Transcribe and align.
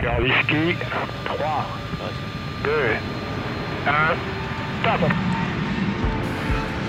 Cœur 0.00 0.20
whisky. 0.20 0.76
3, 1.24 1.66
2, 2.62 2.70
1, 3.84 4.16
stop. 4.80 5.00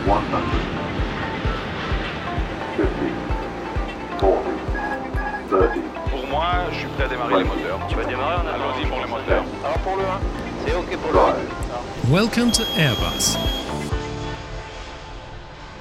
100, 0.05 0.21
50, 0.29 0.44
40, 4.19 4.44
30, 5.49 5.69
Pour 6.12 6.28
moi, 6.28 6.46
je 6.72 6.78
suis 6.78 6.87
prêt 6.90 7.06
à 7.06 7.08
démarrer 7.08 7.37
les 7.40 7.44
moteurs. 7.46 7.79
Tu 7.90 7.96
vas 7.96 8.06
démarrer 8.06 8.35
en 8.35 8.47
attendant 8.47 8.69
Allons-y 8.74 8.85
pour 8.87 8.99
les 8.99 9.08
moteurs. 9.08 9.44
Alors 9.63 9.79
pour 9.79 9.96
le 9.96 10.03
1. 10.03 10.05
C'est 10.67 10.76
ok 10.76 10.97
pour 10.97 11.12
le 11.12 11.17
5, 11.17 12.12
Welcome 12.12 12.51
to 12.51 12.63
Airbus. 12.78 13.37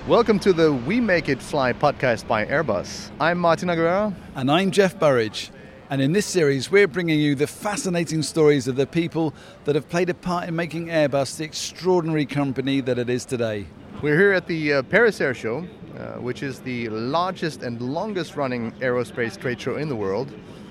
Welcome 0.07 0.39
to 0.39 0.55
the 0.55 0.73
We 0.87 1.01
Make 1.01 1.29
It 1.29 1.43
Fly 1.43 1.75
podcast 1.75 2.27
by 2.27 2.47
Airbus. 2.47 3.11
I'm 3.21 3.39
Martin 3.39 3.69
Aguilera. 3.69 4.15
And 4.35 4.51
I'm 4.51 4.71
Jeff 4.71 4.99
Burridge. 4.99 5.51
And 5.91 6.03
in 6.03 6.13
this 6.13 6.27
series, 6.27 6.71
we're 6.71 6.87
bringing 6.87 7.19
you 7.19 7.35
the 7.35 7.47
fascinating 7.47 8.23
stories 8.23 8.69
of 8.69 8.77
the 8.77 8.87
people 8.87 9.33
that 9.65 9.75
have 9.75 9.89
played 9.89 10.11
a 10.11 10.15
part 10.15 10.47
in 10.47 10.55
making 10.55 10.89
Airbus 10.89 11.39
the 11.39 11.45
extraordinary 11.45 12.27
company 12.27 12.83
that 12.83 12.99
it 12.99 13.09
is 13.09 13.25
today. 13.25 13.67
We're 14.03 14.19
here 14.19 14.35
at 14.35 14.47
the 14.47 14.75
uh, 14.75 14.83
Paris 14.83 15.19
Air 15.19 15.33
Show, 15.33 15.67
uh, 15.97 16.21
which 16.21 16.43
is 16.43 16.61
the 16.61 16.91
largest 16.91 17.63
and 17.63 17.81
longest 17.81 18.37
running 18.37 18.73
aerospace 18.73 19.41
trade 19.41 19.63
show 19.63 19.77
in 19.77 19.89
the 19.89 19.97
world. 19.97 20.31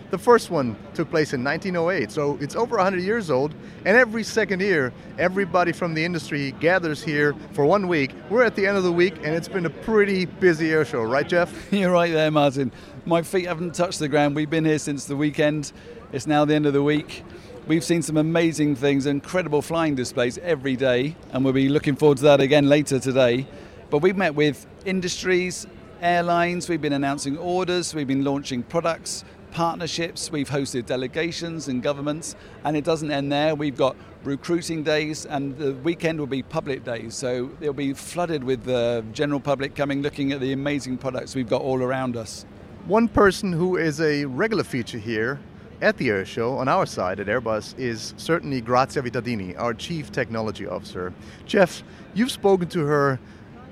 The 0.09 0.17
first 0.17 0.49
one 0.49 0.77
took 0.93 1.09
place 1.09 1.33
in 1.33 1.43
1908, 1.43 2.09
so 2.11 2.37
it's 2.39 2.55
over 2.55 2.77
100 2.77 3.01
years 3.01 3.29
old. 3.29 3.53
And 3.83 3.97
every 3.97 4.23
second 4.23 4.61
year, 4.61 4.93
everybody 5.19 5.73
from 5.73 5.93
the 5.93 6.05
industry 6.05 6.51
gathers 6.61 7.03
here 7.03 7.35
for 7.51 7.65
one 7.65 7.89
week. 7.89 8.11
We're 8.29 8.43
at 8.43 8.55
the 8.55 8.65
end 8.65 8.77
of 8.77 8.83
the 8.83 8.91
week, 8.91 9.15
and 9.17 9.35
it's 9.35 9.49
been 9.49 9.65
a 9.65 9.69
pretty 9.69 10.23
busy 10.23 10.71
air 10.71 10.85
show, 10.85 11.03
right, 11.03 11.27
Jeff? 11.27 11.51
You're 11.73 11.91
right 11.91 12.13
there, 12.13 12.31
Martin. 12.31 12.71
My 13.05 13.21
feet 13.21 13.47
haven't 13.47 13.75
touched 13.75 13.99
the 13.99 14.07
ground. 14.07 14.33
We've 14.33 14.49
been 14.49 14.63
here 14.63 14.79
since 14.79 15.03
the 15.03 15.17
weekend. 15.17 15.73
It's 16.13 16.25
now 16.25 16.45
the 16.45 16.55
end 16.55 16.65
of 16.65 16.71
the 16.71 16.83
week. 16.83 17.25
We've 17.67 17.83
seen 17.83 18.01
some 18.01 18.15
amazing 18.15 18.77
things, 18.77 19.07
incredible 19.07 19.61
flying 19.61 19.95
displays 19.95 20.37
every 20.37 20.77
day, 20.77 21.17
and 21.33 21.43
we'll 21.43 21.51
be 21.51 21.67
looking 21.67 21.97
forward 21.97 22.19
to 22.19 22.23
that 22.23 22.39
again 22.39 22.69
later 22.69 22.97
today. 22.97 23.45
But 23.89 23.97
we've 23.97 24.15
met 24.15 24.35
with 24.35 24.65
industries, 24.85 25.67
airlines, 26.01 26.69
we've 26.69 26.81
been 26.81 26.93
announcing 26.93 27.37
orders, 27.37 27.93
we've 27.93 28.07
been 28.07 28.23
launching 28.23 28.63
products, 28.63 29.25
partnerships, 29.57 30.31
we've 30.31 30.51
hosted 30.51 30.85
delegations 30.85 31.67
and 31.67 31.81
governments, 31.81 32.35
and 32.63 32.77
it 32.77 32.83
doesn't 32.83 33.09
end 33.09 33.31
there. 33.31 33.55
We've 33.55 33.75
got 33.75 33.95
recruiting 34.23 34.83
days, 34.83 35.25
and 35.25 35.57
the 35.57 35.73
weekend 35.73 36.19
will 36.19 36.27
be 36.27 36.43
public 36.43 36.83
days, 36.83 37.15
so 37.15 37.49
it'll 37.59 37.73
be 37.73 37.93
flooded 37.93 38.43
with 38.43 38.65
the 38.65 39.03
general 39.13 39.39
public 39.39 39.73
coming 39.73 40.03
looking 40.03 40.31
at 40.31 40.41
the 40.41 40.53
amazing 40.53 40.99
products 40.99 41.33
we've 41.33 41.49
got 41.49 41.63
all 41.63 41.81
around 41.81 42.15
us. 42.15 42.45
One 42.85 43.07
person 43.07 43.51
who 43.51 43.77
is 43.77 43.99
a 43.99 44.25
regular 44.25 44.63
feature 44.63 44.99
here 44.99 45.39
at 45.81 45.97
the 45.97 46.09
air 46.09 46.23
show 46.23 46.55
on 46.55 46.67
our 46.67 46.85
side 46.85 47.19
at 47.19 47.25
Airbus 47.25 47.73
is 47.79 48.13
certainly 48.15 48.61
Grazia 48.61 49.01
Vittadini, 49.01 49.57
our 49.57 49.73
Chief 49.73 50.11
Technology 50.11 50.67
Officer. 50.67 51.11
Jeff, 51.47 51.81
you've 52.13 52.31
spoken 52.31 52.67
to 52.69 52.85
her 52.85 53.19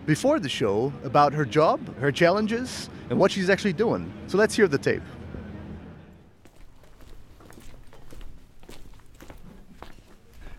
before 0.07 0.39
the 0.39 0.49
show 0.49 0.91
about 1.03 1.33
her 1.33 1.45
job, 1.45 1.79
her 1.97 2.11
challenges, 2.11 2.89
and 3.11 3.19
what 3.19 3.31
she's 3.31 3.51
actually 3.51 3.73
doing. 3.73 4.11
So 4.25 4.39
let's 4.39 4.55
hear 4.55 4.67
the 4.67 4.79
tape. 4.79 5.03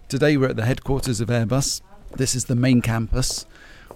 Today 0.09 0.37
we're 0.37 0.51
at 0.51 0.55
the 0.55 0.65
headquarters 0.65 1.21
of 1.21 1.31
Airbus. 1.31 1.81
This 2.13 2.37
is 2.37 2.45
the 2.45 2.55
main 2.55 2.81
campus. 2.81 3.45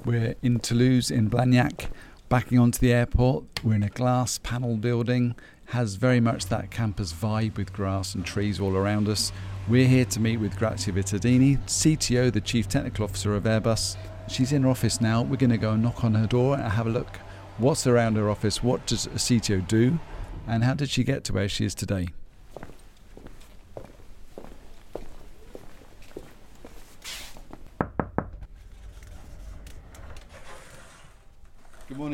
We're 0.05 0.35
in 0.43 0.59
Toulouse, 0.59 1.09
in 1.09 1.31
Blagnac, 1.31 1.87
backing 2.29 2.59
onto 2.59 2.81
the 2.81 2.93
airport. 2.93 3.45
We're 3.63 3.77
in 3.77 3.85
a 3.85 3.91
glass 3.91 4.37
panel 4.37 4.77
building, 4.77 5.37
has 5.67 5.95
very 5.95 6.19
much 6.19 6.47
that 6.47 6.73
campus 6.73 7.13
vibe 7.13 7.57
with 7.57 7.73
grass 7.73 8.17
and 8.17 8.27
trees 8.27 8.59
all 8.59 8.75
around 8.75 9.07
us. 9.09 9.31
We're 9.69 9.87
here 9.87 10.05
to 10.07 10.19
meet 10.19 10.39
with 10.39 10.59
Grazia 10.59 10.93
Vittadini, 10.93 11.61
CTO, 11.67 12.33
the 12.33 12.41
Chief 12.41 12.69
Technical 12.69 13.05
Officer 13.05 13.37
of 13.37 13.45
Airbus. 13.45 13.97
She's 14.27 14.51
in 14.51 14.65
her 14.65 14.69
office 14.69 15.01
now. 15.01 15.23
We're 15.23 15.37
going 15.37 15.51
to 15.51 15.59
go 15.59 15.71
and 15.71 15.83
knock 15.83 16.03
on 16.03 16.15
her 16.17 16.27
door 16.27 16.57
and 16.57 16.65
have 16.65 16.89
a 16.89 16.91
look. 16.91 17.19
What's 17.59 17.87
around 17.87 18.17
her 18.17 18.29
office? 18.29 18.65
What 18.65 18.85
does 18.85 19.07
a 19.07 19.11
CTO 19.11 19.69
do? 19.69 20.01
And 20.49 20.65
how 20.65 20.75
did 20.75 20.91
she 20.91 21.05
get 21.05 21.23
to 21.25 21.33
where 21.33 21.49
she 21.49 21.67
is 21.67 21.75
today? 21.77 22.09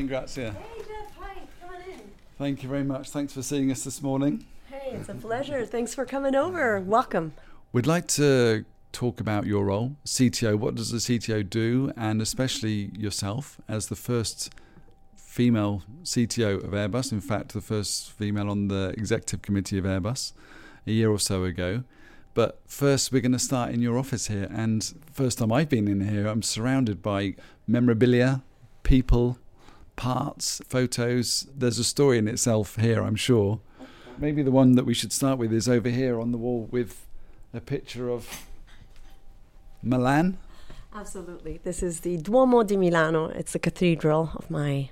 Grazia. 0.06 0.52
Hey 0.52 0.78
Jeff, 0.78 1.16
hi, 1.18 1.34
come 1.60 1.74
on 1.74 1.82
in. 1.90 2.00
Thank 2.38 2.62
you 2.62 2.68
very 2.68 2.84
much. 2.84 3.10
Thanks 3.10 3.32
for 3.32 3.42
seeing 3.42 3.70
us 3.70 3.84
this 3.84 4.02
morning. 4.02 4.46
Hey, 4.68 4.90
it's 4.92 5.08
a 5.08 5.14
pleasure. 5.14 5.64
Thanks 5.64 5.94
for 5.94 6.04
coming 6.04 6.34
over. 6.34 6.80
Welcome. 6.80 7.32
We'd 7.72 7.86
like 7.86 8.06
to 8.08 8.64
talk 8.92 9.20
about 9.20 9.46
your 9.46 9.66
role, 9.66 9.96
CTO. 10.04 10.56
What 10.56 10.74
does 10.74 10.92
a 10.92 10.96
CTO 10.96 11.48
do? 11.48 11.92
And 11.96 12.22
especially 12.22 12.90
yourself 12.96 13.60
as 13.68 13.88
the 13.88 13.96
first 13.96 14.52
female 15.14 15.82
CTO 16.02 16.64
of 16.64 16.70
Airbus, 16.70 17.12
in 17.12 17.20
fact, 17.20 17.52
the 17.52 17.60
first 17.60 18.10
female 18.12 18.48
on 18.50 18.68
the 18.68 18.94
executive 18.96 19.42
committee 19.42 19.76
of 19.76 19.84
Airbus 19.84 20.32
a 20.86 20.92
year 20.92 21.10
or 21.10 21.18
so 21.18 21.44
ago. 21.44 21.84
But 22.32 22.60
first, 22.66 23.12
we're 23.12 23.20
going 23.20 23.32
to 23.32 23.38
start 23.38 23.72
in 23.72 23.82
your 23.82 23.98
office 23.98 24.28
here. 24.28 24.48
And 24.50 24.82
first 25.12 25.38
time 25.38 25.52
I've 25.52 25.68
been 25.68 25.88
in 25.88 26.08
here, 26.08 26.26
I'm 26.26 26.42
surrounded 26.42 27.02
by 27.02 27.34
memorabilia, 27.66 28.42
people, 28.82 29.38
parts, 29.96 30.60
photos. 30.68 31.46
There's 31.56 31.78
a 31.78 31.84
story 31.84 32.18
in 32.18 32.28
itself 32.28 32.76
here, 32.76 33.02
I'm 33.02 33.16
sure. 33.16 33.60
Maybe 34.18 34.42
the 34.42 34.50
one 34.50 34.72
that 34.72 34.84
we 34.84 34.94
should 34.94 35.12
start 35.12 35.38
with 35.38 35.52
is 35.52 35.68
over 35.68 35.88
here 35.88 36.20
on 36.20 36.32
the 36.32 36.38
wall 36.38 36.68
with 36.70 37.06
a 37.52 37.60
picture 37.60 38.08
of 38.08 38.46
Milan. 39.82 40.38
Absolutely. 40.94 41.60
This 41.62 41.82
is 41.82 42.00
the 42.00 42.16
Duomo 42.16 42.62
di 42.62 42.76
Milano. 42.76 43.26
It's 43.26 43.52
the 43.52 43.58
cathedral 43.58 44.30
of 44.34 44.50
my 44.50 44.88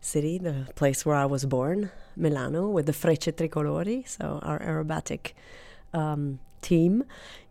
city, 0.00 0.38
the 0.38 0.68
place 0.76 1.04
where 1.04 1.16
I 1.16 1.26
was 1.26 1.44
born, 1.44 1.90
Milano, 2.16 2.68
with 2.68 2.86
the 2.86 2.92
Frecce 2.92 3.32
Tricolori, 3.32 4.06
so 4.06 4.38
our 4.42 4.60
aerobatic 4.60 5.32
um, 5.92 6.38
team. 6.62 7.04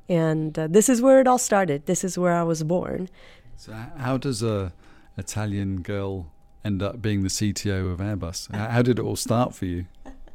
And 0.08 0.58
uh, 0.58 0.68
this 0.68 0.88
is 0.88 1.02
where 1.02 1.20
it 1.20 1.28
all 1.28 1.38
started. 1.38 1.86
This 1.86 2.04
is 2.06 2.18
where 2.18 2.34
I 2.34 2.44
was 2.44 2.64
born. 2.64 3.10
So, 3.58 3.74
how 3.98 4.18
does 4.18 4.42
a 4.42 4.72
Italian 5.18 5.82
girl 5.82 6.32
end 6.68 6.84
up 6.84 7.02
being 7.02 7.24
the 7.24 7.30
CTO 7.30 7.92
of 7.92 8.00
Airbus? 8.00 8.54
How 8.54 8.82
did 8.82 9.00
it 9.00 9.04
all 9.04 9.16
start 9.16 9.56
for 9.56 9.66
you? 9.66 9.86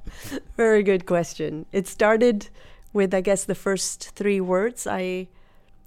Very 0.57 0.83
good 0.83 1.05
question. 1.07 1.67
It 1.73 1.87
started 1.87 2.49
with, 2.93 3.15
I 3.15 3.21
guess, 3.21 3.45
the 3.45 3.55
first 3.55 4.11
three 4.17 4.41
words 4.41 4.87
I 4.87 5.29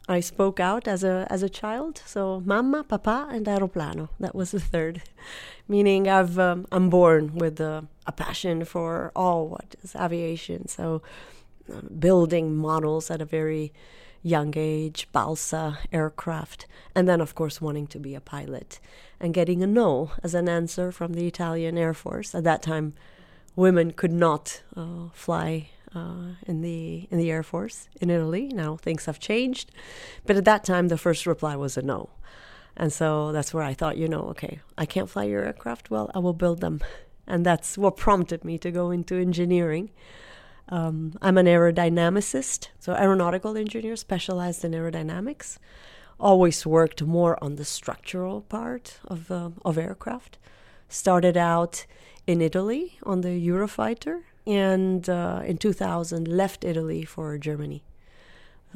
I 0.07 0.19
spoke 0.19 0.59
out 0.59 0.87
as 0.87 1.03
a 1.03 1.25
as 1.31 1.41
a 1.41 1.49
child. 1.49 2.01
So, 2.05 2.41
mamma, 2.45 2.83
papa, 2.83 3.27
and 3.31 3.47
aeroplano. 3.47 4.09
That 4.19 4.35
was 4.35 4.51
the 4.51 4.59
third, 4.59 5.01
meaning 5.67 6.07
I've 6.07 6.37
um, 6.37 6.67
I'm 6.71 6.89
born 6.89 7.35
with 7.35 7.59
a, 7.59 7.87
a 8.05 8.11
passion 8.11 8.65
for 8.65 9.11
all 9.15 9.47
what 9.47 9.75
is 9.83 9.95
aviation. 9.95 10.67
So, 10.67 11.01
uh, 11.73 11.81
building 12.07 12.55
models 12.55 13.09
at 13.09 13.21
a 13.21 13.25
very 13.25 13.73
young 14.25 14.51
age, 14.57 15.07
balsa 15.11 15.77
aircraft, 15.91 16.65
and 16.95 17.07
then 17.07 17.21
of 17.21 17.35
course 17.35 17.61
wanting 17.61 17.85
to 17.85 17.99
be 17.99 18.15
a 18.15 18.19
pilot, 18.19 18.79
and 19.19 19.35
getting 19.35 19.61
a 19.61 19.67
no 19.67 20.11
as 20.23 20.33
an 20.33 20.49
answer 20.49 20.91
from 20.91 21.13
the 21.13 21.27
Italian 21.27 21.77
Air 21.77 21.93
Force 21.93 22.33
at 22.33 22.43
that 22.43 22.63
time 22.63 22.95
women 23.55 23.91
could 23.91 24.11
not 24.11 24.63
uh, 24.75 25.09
fly 25.13 25.69
uh, 25.93 26.33
in 26.47 26.61
the 26.61 27.07
in 27.11 27.19
the 27.19 27.29
Air 27.29 27.43
Force 27.43 27.87
in 28.01 28.09
Italy. 28.09 28.47
Now 28.47 28.77
things 28.77 29.05
have 29.05 29.19
changed, 29.19 29.71
but 30.25 30.35
at 30.35 30.45
that 30.45 30.63
time 30.63 30.87
the 30.87 30.97
first 30.97 31.27
reply 31.27 31.55
was 31.55 31.77
a 31.77 31.83
no, 31.83 32.09
and 32.75 32.91
so 32.91 33.31
that's 33.31 33.53
where 33.53 33.63
I 33.63 33.75
thought, 33.75 33.95
you 33.95 34.07
know, 34.07 34.23
okay, 34.29 34.59
I 34.75 34.87
can't 34.87 35.09
fly 35.09 35.25
your 35.25 35.45
aircraft. 35.45 35.91
Well, 35.91 36.09
I 36.15 36.19
will 36.19 36.33
build 36.33 36.61
them, 36.61 36.81
and 37.27 37.45
that's 37.45 37.77
what 37.77 37.95
prompted 37.95 38.43
me 38.43 38.57
to 38.57 38.71
go 38.71 38.89
into 38.89 39.15
engineering. 39.15 39.91
Um, 40.69 41.13
I'm 41.21 41.37
an 41.37 41.45
aerodynamicist, 41.45 42.69
so 42.79 42.93
aeronautical 42.93 43.55
engineer 43.55 43.95
specialized 43.95 44.65
in 44.65 44.71
aerodynamics. 44.71 45.57
Always 46.19 46.65
worked 46.65 47.03
more 47.03 47.37
on 47.43 47.55
the 47.55 47.65
structural 47.65 48.41
part 48.41 48.99
of 49.05 49.29
uh, 49.29 49.49
of 49.63 49.77
aircraft. 49.77 50.37
Started 50.89 51.37
out 51.37 51.85
in 52.25 52.41
Italy 52.41 52.97
on 53.03 53.21
the 53.21 53.47
Eurofighter, 53.47 54.21
and 54.47 55.09
uh, 55.09 55.41
in 55.45 55.57
2000 55.57 56.27
left 56.27 56.63
Italy 56.63 57.03
for 57.05 57.37
Germany. 57.37 57.83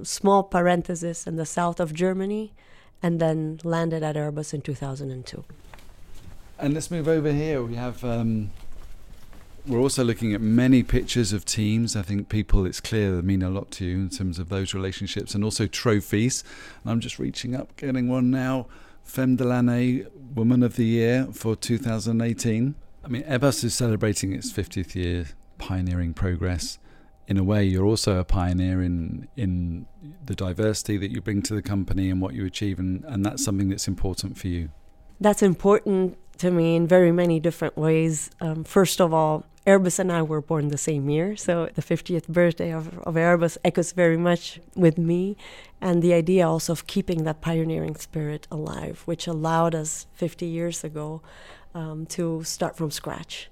Small 0.03 0.43
parenthesis 0.43 1.25
in 1.25 1.37
the 1.37 1.45
south 1.45 1.79
of 1.79 1.93
Germany, 1.93 2.53
and 3.01 3.19
then 3.19 3.59
landed 3.63 4.03
at 4.03 4.15
Airbus 4.15 4.53
in 4.53 4.61
2002. 4.61 5.43
And 6.59 6.73
let's 6.73 6.91
move 6.91 7.07
over 7.07 7.31
here. 7.31 7.63
We 7.63 7.75
have. 7.75 8.03
Um, 8.03 8.51
we're 9.69 9.79
also 9.79 10.03
looking 10.03 10.33
at 10.33 10.41
many 10.41 10.83
pictures 10.83 11.31
of 11.31 11.45
teams. 11.45 11.95
I 11.95 12.01
think 12.01 12.27
people, 12.27 12.65
it's 12.65 12.81
clear, 12.81 13.15
that 13.15 13.23
mean 13.23 13.41
a 13.41 13.49
lot 13.49 13.71
to 13.71 13.85
you 13.85 13.95
in 13.95 14.09
terms 14.09 14.39
of 14.39 14.49
those 14.49 14.73
relationships 14.73 15.35
and 15.35 15.43
also 15.43 15.67
trophies. 15.67 16.43
And 16.83 16.91
I'm 16.91 16.99
just 16.99 17.19
reaching 17.19 17.55
up, 17.55 17.75
getting 17.77 18.07
one 18.07 18.31
now. 18.31 18.67
Femme 19.03 19.37
de 19.37 19.43
l'année, 19.43 20.05
Woman 20.35 20.61
of 20.61 20.75
the 20.75 20.85
Year 20.85 21.27
for 21.31 21.55
2018. 21.55 22.75
I 23.03 23.07
mean, 23.07 23.23
Airbus 23.23 23.63
is 23.63 23.73
celebrating 23.73 24.33
its 24.33 24.51
50th 24.51 24.95
year 24.95 25.27
pioneering 25.57 26.13
progress 26.13 26.77
in 27.29 27.37
a 27.37 27.43
way, 27.43 27.63
you're 27.63 27.85
also 27.85 28.19
a 28.19 28.25
pioneer 28.25 28.81
in 28.81 29.27
in 29.37 29.85
the 30.25 30.33
diversity 30.33 30.97
that 30.97 31.11
you 31.11 31.21
bring 31.21 31.43
to 31.43 31.53
the 31.53 31.61
company 31.61 32.09
and 32.09 32.19
what 32.19 32.33
you 32.33 32.43
achieve, 32.43 32.79
and, 32.79 33.05
and 33.05 33.23
that's 33.23 33.45
something 33.45 33.69
that's 33.69 33.87
important 33.87 34.35
for 34.35 34.47
you. 34.47 34.71
That's 35.21 35.43
important 35.43 36.17
to 36.39 36.51
me 36.51 36.75
in 36.75 36.87
very 36.87 37.11
many 37.11 37.39
different 37.39 37.77
ways. 37.77 38.29
Um, 38.41 38.63
first 38.63 38.99
of 38.99 39.13
all, 39.13 39.45
Airbus 39.67 39.99
and 39.99 40.11
I 40.11 40.21
were 40.21 40.41
born 40.41 40.69
the 40.69 40.77
same 40.77 41.09
year, 41.09 41.35
so 41.35 41.69
the 41.75 41.81
50th 41.81 42.27
birthday 42.27 42.71
of, 42.73 42.97
of 42.99 43.15
Airbus 43.15 43.57
echoes 43.63 43.91
very 43.91 44.17
much 44.17 44.59
with 44.75 44.97
me. 44.97 45.37
And 45.79 46.01
the 46.01 46.13
idea 46.13 46.47
also 46.47 46.73
of 46.73 46.87
keeping 46.87 47.23
that 47.23 47.41
pioneering 47.41 47.95
spirit 47.95 48.47
alive, 48.51 49.03
which 49.05 49.27
allowed 49.27 49.75
us 49.75 50.07
50 50.13 50.45
years 50.45 50.83
ago 50.83 51.21
um, 51.75 52.05
to 52.07 52.43
start 52.43 52.75
from 52.77 52.89
scratch 52.89 53.49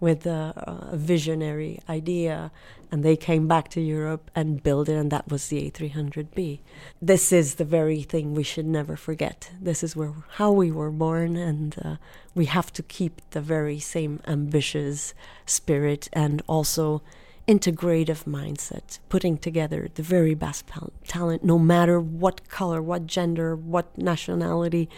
with 0.00 0.26
a, 0.26 0.88
a, 0.92 0.96
visionary 0.96 1.80
idea, 1.88 2.50
and 2.90 3.02
they 3.02 3.16
came 3.16 3.48
back 3.48 3.68
to 3.68 3.80
Europe 3.80 4.30
and 4.34 4.62
built 4.62 4.88
it, 4.88 4.94
and 4.94 5.10
that 5.10 5.30
was 5.30 5.48
the 5.48 5.70
A300B. 5.70 6.60
This 7.00 7.32
is 7.32 7.54
the 7.54 7.64
very 7.64 8.02
thing 8.02 8.34
we 8.34 8.42
should 8.42 8.66
never 8.66 8.96
forget. 8.96 9.50
This 9.60 9.82
is 9.82 9.96
where 9.96 10.12
how 10.32 10.52
we 10.52 10.70
were 10.70 10.90
born, 10.90 11.36
and 11.36 11.76
uh, 11.82 11.96
we 12.34 12.46
have 12.46 12.72
to 12.74 12.82
keep 12.82 13.20
the 13.30 13.40
very 13.40 13.78
same 13.78 14.20
ambitious 14.26 15.14
spirit 15.46 16.08
and 16.12 16.42
also 16.46 17.02
integrative 17.48 18.24
mindset, 18.24 18.98
putting 19.08 19.38
together 19.38 19.88
the 19.94 20.02
very 20.02 20.34
best 20.34 20.64
talent, 21.06 21.44
no 21.44 21.58
matter 21.58 22.00
what 22.00 22.48
color, 22.48 22.82
what 22.82 23.06
gender, 23.06 23.54
what 23.54 23.96
nationality, 23.96 24.88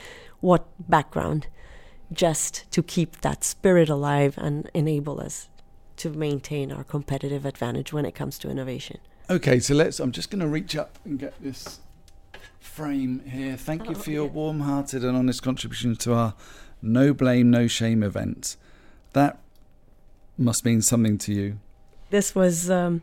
what 0.40 0.66
background 0.88 1.46
just 2.12 2.70
to 2.72 2.82
keep 2.82 3.20
that 3.20 3.44
spirit 3.44 3.88
alive 3.88 4.34
and 4.38 4.70
enable 4.74 5.20
us 5.20 5.48
to 5.96 6.10
maintain 6.10 6.70
our 6.72 6.84
competitive 6.84 7.44
advantage 7.44 7.92
when 7.92 8.04
it 8.04 8.14
comes 8.14 8.38
to 8.38 8.48
innovation. 8.50 8.98
Okay, 9.28 9.58
so 9.58 9.74
let's. 9.74 10.00
I'm 10.00 10.12
just 10.12 10.30
going 10.30 10.40
to 10.40 10.48
reach 10.48 10.74
up 10.76 10.98
and 11.04 11.18
get 11.18 11.34
this 11.42 11.80
frame 12.60 13.20
here. 13.26 13.56
Thank 13.56 13.84
you 13.86 13.90
Oh, 13.90 13.98
for 13.98 14.10
your 14.10 14.26
yeah. 14.26 14.32
warm 14.32 14.60
hearted 14.60 15.04
and 15.04 15.16
honest 15.16 15.42
contribution 15.42 15.96
to 15.96 16.14
our 16.14 16.34
No 16.80 17.12
Blame, 17.12 17.50
No 17.50 17.66
Shame 17.66 18.02
event. 18.02 18.56
That 19.12 19.38
must 20.38 20.64
mean 20.64 20.80
something 20.82 21.18
to 21.18 21.34
you. 21.34 21.58
This 22.10 22.34
was 22.34 22.70
um, 22.70 23.02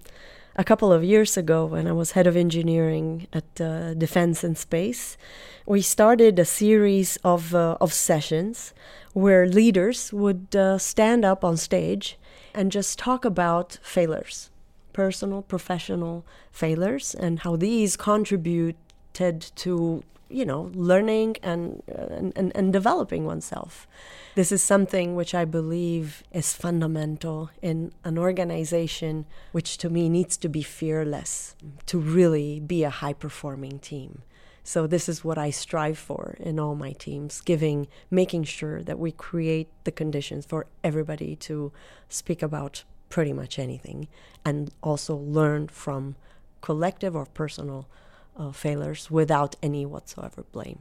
a 0.56 0.64
couple 0.64 0.92
of 0.92 1.04
years 1.04 1.36
ago 1.36 1.66
when 1.66 1.88
I 1.88 1.92
was 1.92 2.12
head 2.12 2.28
of 2.28 2.38
engineering 2.38 3.28
at 3.34 3.60
uh, 3.60 3.94
Defense 3.94 4.44
and 4.44 4.58
Space. 4.58 5.18
We 5.66 5.82
started 5.82 6.40
a 6.40 6.46
series 6.46 7.18
of, 7.24 7.54
uh, 7.54 7.78
of 7.82 7.92
sessions 7.92 8.74
where 9.14 9.48
leaders 9.48 10.14
would 10.14 10.56
uh, 10.56 10.78
stand 10.78 11.26
up 11.26 11.44
on 11.44 11.58
stage 11.58 12.18
and 12.54 12.72
just 12.72 12.98
talk 12.98 13.26
about 13.26 13.80
failures, 13.82 14.50
personal, 14.94 15.42
professional 15.42 16.26
failures, 16.52 17.14
and 17.14 17.40
how 17.40 17.56
these 17.58 17.98
contributed 17.98 18.76
to 19.14 20.04
you 20.30 20.46
know 20.46 20.72
learning 20.74 21.38
and, 21.44 21.82
and, 21.88 22.52
and 22.56 22.74
developing 22.74 23.26
oneself. 23.26 23.88
This 24.36 24.52
is 24.52 24.62
something 24.62 25.16
which 25.16 25.34
I 25.34 25.46
believe 25.46 26.24
is 26.32 26.54
fundamental 26.54 27.50
in 27.62 27.94
an 28.04 28.18
organization 28.18 29.26
which 29.52 29.78
to 29.80 29.90
me 29.90 30.10
needs 30.10 30.38
to 30.38 30.50
be 30.50 30.62
fearless 30.62 31.56
to 31.86 32.00
really 32.00 32.60
be 32.60 32.84
a 32.84 32.90
high 32.90 33.14
performing 33.14 33.80
team. 33.80 34.24
So 34.64 34.88
this 34.88 35.08
is 35.08 35.24
what 35.24 35.38
I 35.38 35.52
strive 35.52 36.00
for 36.00 36.36
in 36.40 36.60
all 36.60 36.74
my 36.74 36.94
teams, 36.94 37.40
giving 37.42 37.88
making 38.10 38.46
sure 38.46 38.82
that 38.82 38.98
we 38.98 39.12
create 39.12 39.70
the 39.84 39.92
conditions 39.92 40.44
for 40.44 40.66
everybody 40.84 41.36
to 41.48 41.72
speak 42.10 42.42
about 42.42 42.84
pretty 43.10 43.32
much 43.32 43.60
anything 43.60 44.08
and 44.44 44.72
also 44.82 45.16
learn 45.16 45.68
from 45.68 46.16
collective 46.62 47.16
or 47.16 47.28
personal 47.28 47.88
uh, 48.36 48.52
failures 48.52 49.10
without 49.10 49.56
any 49.62 49.86
whatsoever 49.86 50.44
blame. 50.52 50.80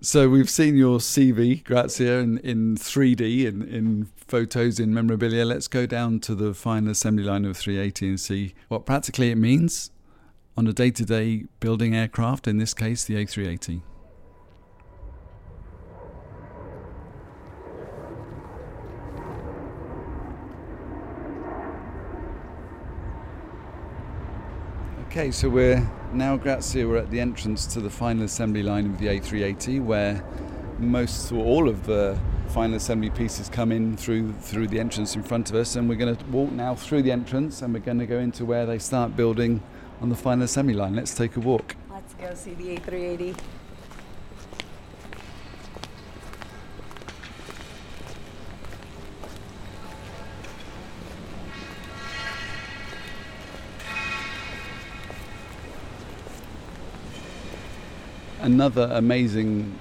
So 0.00 0.28
we've 0.28 0.50
seen 0.50 0.76
your 0.76 0.98
CV, 0.98 1.62
Grazia, 1.62 2.20
in, 2.20 2.38
in 2.38 2.76
3D, 2.76 3.46
in, 3.46 3.62
in 3.62 4.08
photos, 4.16 4.80
in 4.80 4.92
memorabilia. 4.92 5.44
Let's 5.44 5.68
go 5.68 5.86
down 5.86 6.20
to 6.20 6.34
the 6.34 6.54
final 6.54 6.90
assembly 6.90 7.24
line 7.24 7.44
of 7.44 7.56
380 7.56 8.08
and 8.08 8.20
see 8.20 8.54
what 8.68 8.86
practically 8.86 9.30
it 9.30 9.36
means 9.36 9.90
on 10.56 10.66
a 10.66 10.72
day-to-day 10.72 11.44
building 11.60 11.94
aircraft, 11.94 12.46
in 12.48 12.58
this 12.58 12.74
case 12.74 13.04
the 13.04 13.14
A380. 13.14 13.82
Okay, 25.06 25.30
so 25.30 25.50
we're 25.50 25.86
now, 26.14 26.36
Grazia, 26.36 26.86
we're 26.86 26.98
at 26.98 27.10
the 27.10 27.20
entrance 27.20 27.66
to 27.66 27.80
the 27.80 27.90
final 27.90 28.24
assembly 28.24 28.62
line 28.62 28.86
of 28.86 28.98
the 28.98 29.06
A380, 29.06 29.82
where 29.82 30.24
most 30.78 31.32
or 31.32 31.44
all 31.44 31.68
of 31.68 31.86
the 31.86 32.18
final 32.48 32.76
assembly 32.76 33.10
pieces 33.10 33.48
come 33.48 33.72
in 33.72 33.96
through 33.96 34.32
through 34.34 34.66
the 34.66 34.78
entrance 34.78 35.14
in 35.14 35.22
front 35.22 35.48
of 35.50 35.56
us, 35.56 35.76
and 35.76 35.88
we're 35.88 35.96
going 35.96 36.14
to 36.14 36.24
walk 36.26 36.50
now 36.52 36.74
through 36.74 37.02
the 37.02 37.12
entrance, 37.12 37.62
and 37.62 37.72
we're 37.72 37.80
going 37.80 37.98
to 37.98 38.06
go 38.06 38.18
into 38.18 38.44
where 38.44 38.66
they 38.66 38.78
start 38.78 39.16
building 39.16 39.62
on 40.00 40.08
the 40.08 40.16
final 40.16 40.44
assembly 40.44 40.74
line. 40.74 40.94
Let's 40.94 41.14
take 41.14 41.36
a 41.36 41.40
walk. 41.40 41.76
Let's 41.90 42.14
go 42.14 42.34
see 42.34 42.54
the 42.54 42.76
A380. 42.76 43.36
Another 58.52 58.90
amazing 58.92 59.78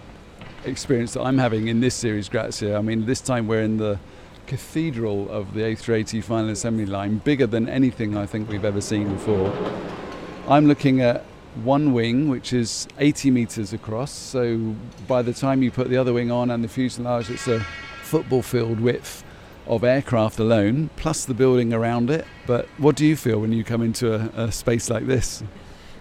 experience 0.64 1.16
that 1.16 1.24
I'm 1.24 1.38
having 1.38 1.68
in 1.68 1.82
this 1.82 1.94
series, 1.94 2.30
Grazia. 2.30 2.78
I 2.78 2.82
mean, 2.82 3.06
this 3.06 3.20
time 3.20 3.46
we're 3.46 3.64
in 3.64 3.76
the 3.76 4.00
cathedral 4.48 5.30
of 5.30 5.54
the 5.54 5.60
A380 5.60 6.24
final 6.24 6.50
assembly 6.52 6.86
line, 6.86 7.18
bigger 7.18 7.46
than 7.46 7.68
anything 7.68 8.16
I 8.16 8.26
think 8.26 8.48
we've 8.48 8.64
ever 8.64 8.80
seen 8.80 9.12
before. 9.12 9.54
I'm 10.48 10.68
looking 10.68 11.02
at 11.02 11.26
one 11.66 11.92
wing, 11.92 12.30
which 12.30 12.54
is 12.54 12.88
80 12.98 13.32
meters 13.32 13.74
across. 13.74 14.10
So 14.14 14.74
by 15.06 15.22
the 15.22 15.34
time 15.34 15.62
you 15.62 15.70
put 15.70 15.90
the 15.90 15.98
other 15.98 16.14
wing 16.14 16.32
on 16.32 16.50
and 16.50 16.64
the 16.64 16.70
fuselage, 16.70 17.30
it's 17.30 17.50
a 17.50 17.60
football 18.04 18.42
field 18.42 18.80
width 18.80 19.26
of 19.68 19.84
aircraft 19.84 20.40
alone, 20.40 20.92
plus 20.96 21.26
the 21.26 21.34
building 21.34 21.74
around 21.74 22.10
it. 22.10 22.26
But 22.48 22.70
what 22.78 22.96
do 22.96 23.06
you 23.06 23.18
feel 23.18 23.42
when 23.42 23.52
you 23.52 23.66
come 23.66 23.82
into 23.82 24.14
a, 24.14 24.46
a 24.46 24.52
space 24.54 24.90
like 24.90 25.08
this? 25.08 25.44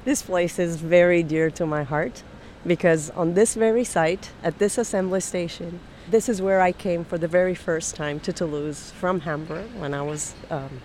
This 0.04 0.22
place 0.22 0.60
is 0.60 0.76
very 0.76 1.24
dear 1.24 1.50
to 1.50 1.66
my 1.66 1.82
heart 1.82 2.22
because 2.66 3.10
on 3.10 3.34
this 3.34 3.54
very 3.54 3.84
site, 3.84 4.30
at 4.42 4.58
this 4.58 4.78
assembly 4.78 5.20
station, 5.20 5.80
this 6.10 6.28
is 6.28 6.42
where 6.42 6.60
I 6.60 6.72
came 6.72 7.04
for 7.04 7.18
the 7.18 7.28
very 7.28 7.54
first 7.54 7.94
time 7.94 8.20
to 8.20 8.32
Toulouse 8.32 8.90
from 8.92 9.20
Hamburg 9.20 9.70
when 9.78 9.94
I 9.94 10.02
was 10.02 10.34
um, 10.50 10.80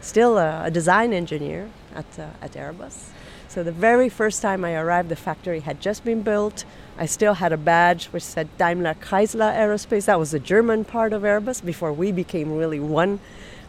still 0.00 0.38
a, 0.38 0.64
a 0.64 0.70
design 0.70 1.12
engineer 1.12 1.70
at, 1.94 2.18
uh, 2.18 2.28
at 2.42 2.52
Airbus. 2.52 3.10
So 3.48 3.62
the 3.62 3.72
very 3.72 4.08
first 4.08 4.42
time 4.42 4.64
I 4.64 4.74
arrived, 4.74 5.08
the 5.08 5.16
factory 5.16 5.60
had 5.60 5.80
just 5.80 6.04
been 6.04 6.22
built. 6.22 6.64
I 6.98 7.06
still 7.06 7.34
had 7.34 7.52
a 7.52 7.56
badge 7.56 8.06
which 8.06 8.24
said 8.24 8.48
Daimler 8.58 8.94
Chrysler 8.94 9.54
Aerospace. 9.54 10.06
That 10.06 10.18
was 10.18 10.32
the 10.32 10.40
German 10.40 10.84
part 10.84 11.12
of 11.12 11.22
Airbus 11.22 11.64
before 11.64 11.92
we 11.92 12.10
became 12.10 12.56
really 12.56 12.80
one, 12.80 13.20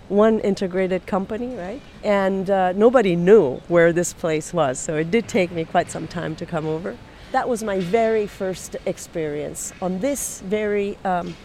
one 0.10 0.40
integrated 0.40 1.06
company, 1.06 1.56
right? 1.56 1.82
And 2.04 2.50
uh, 2.50 2.72
nobody 2.72 3.16
knew 3.16 3.58
where 3.68 3.94
this 3.94 4.12
place 4.12 4.54
was. 4.54 4.80
So 4.80 4.96
it 4.96 5.12
did 5.12 5.28
take 5.28 5.52
me 5.52 5.66
quite 5.66 5.92
some 5.92 6.08
time 6.08 6.36
to 6.38 6.46
come 6.48 6.66
over. 6.66 6.98
That 7.36 7.50
was 7.50 7.66
my 7.66 7.82
very 7.82 8.28
first 8.28 8.78
experience 8.86 9.74
on 9.82 10.00
this 10.00 10.40
very 10.40 10.98
um, 11.04 11.36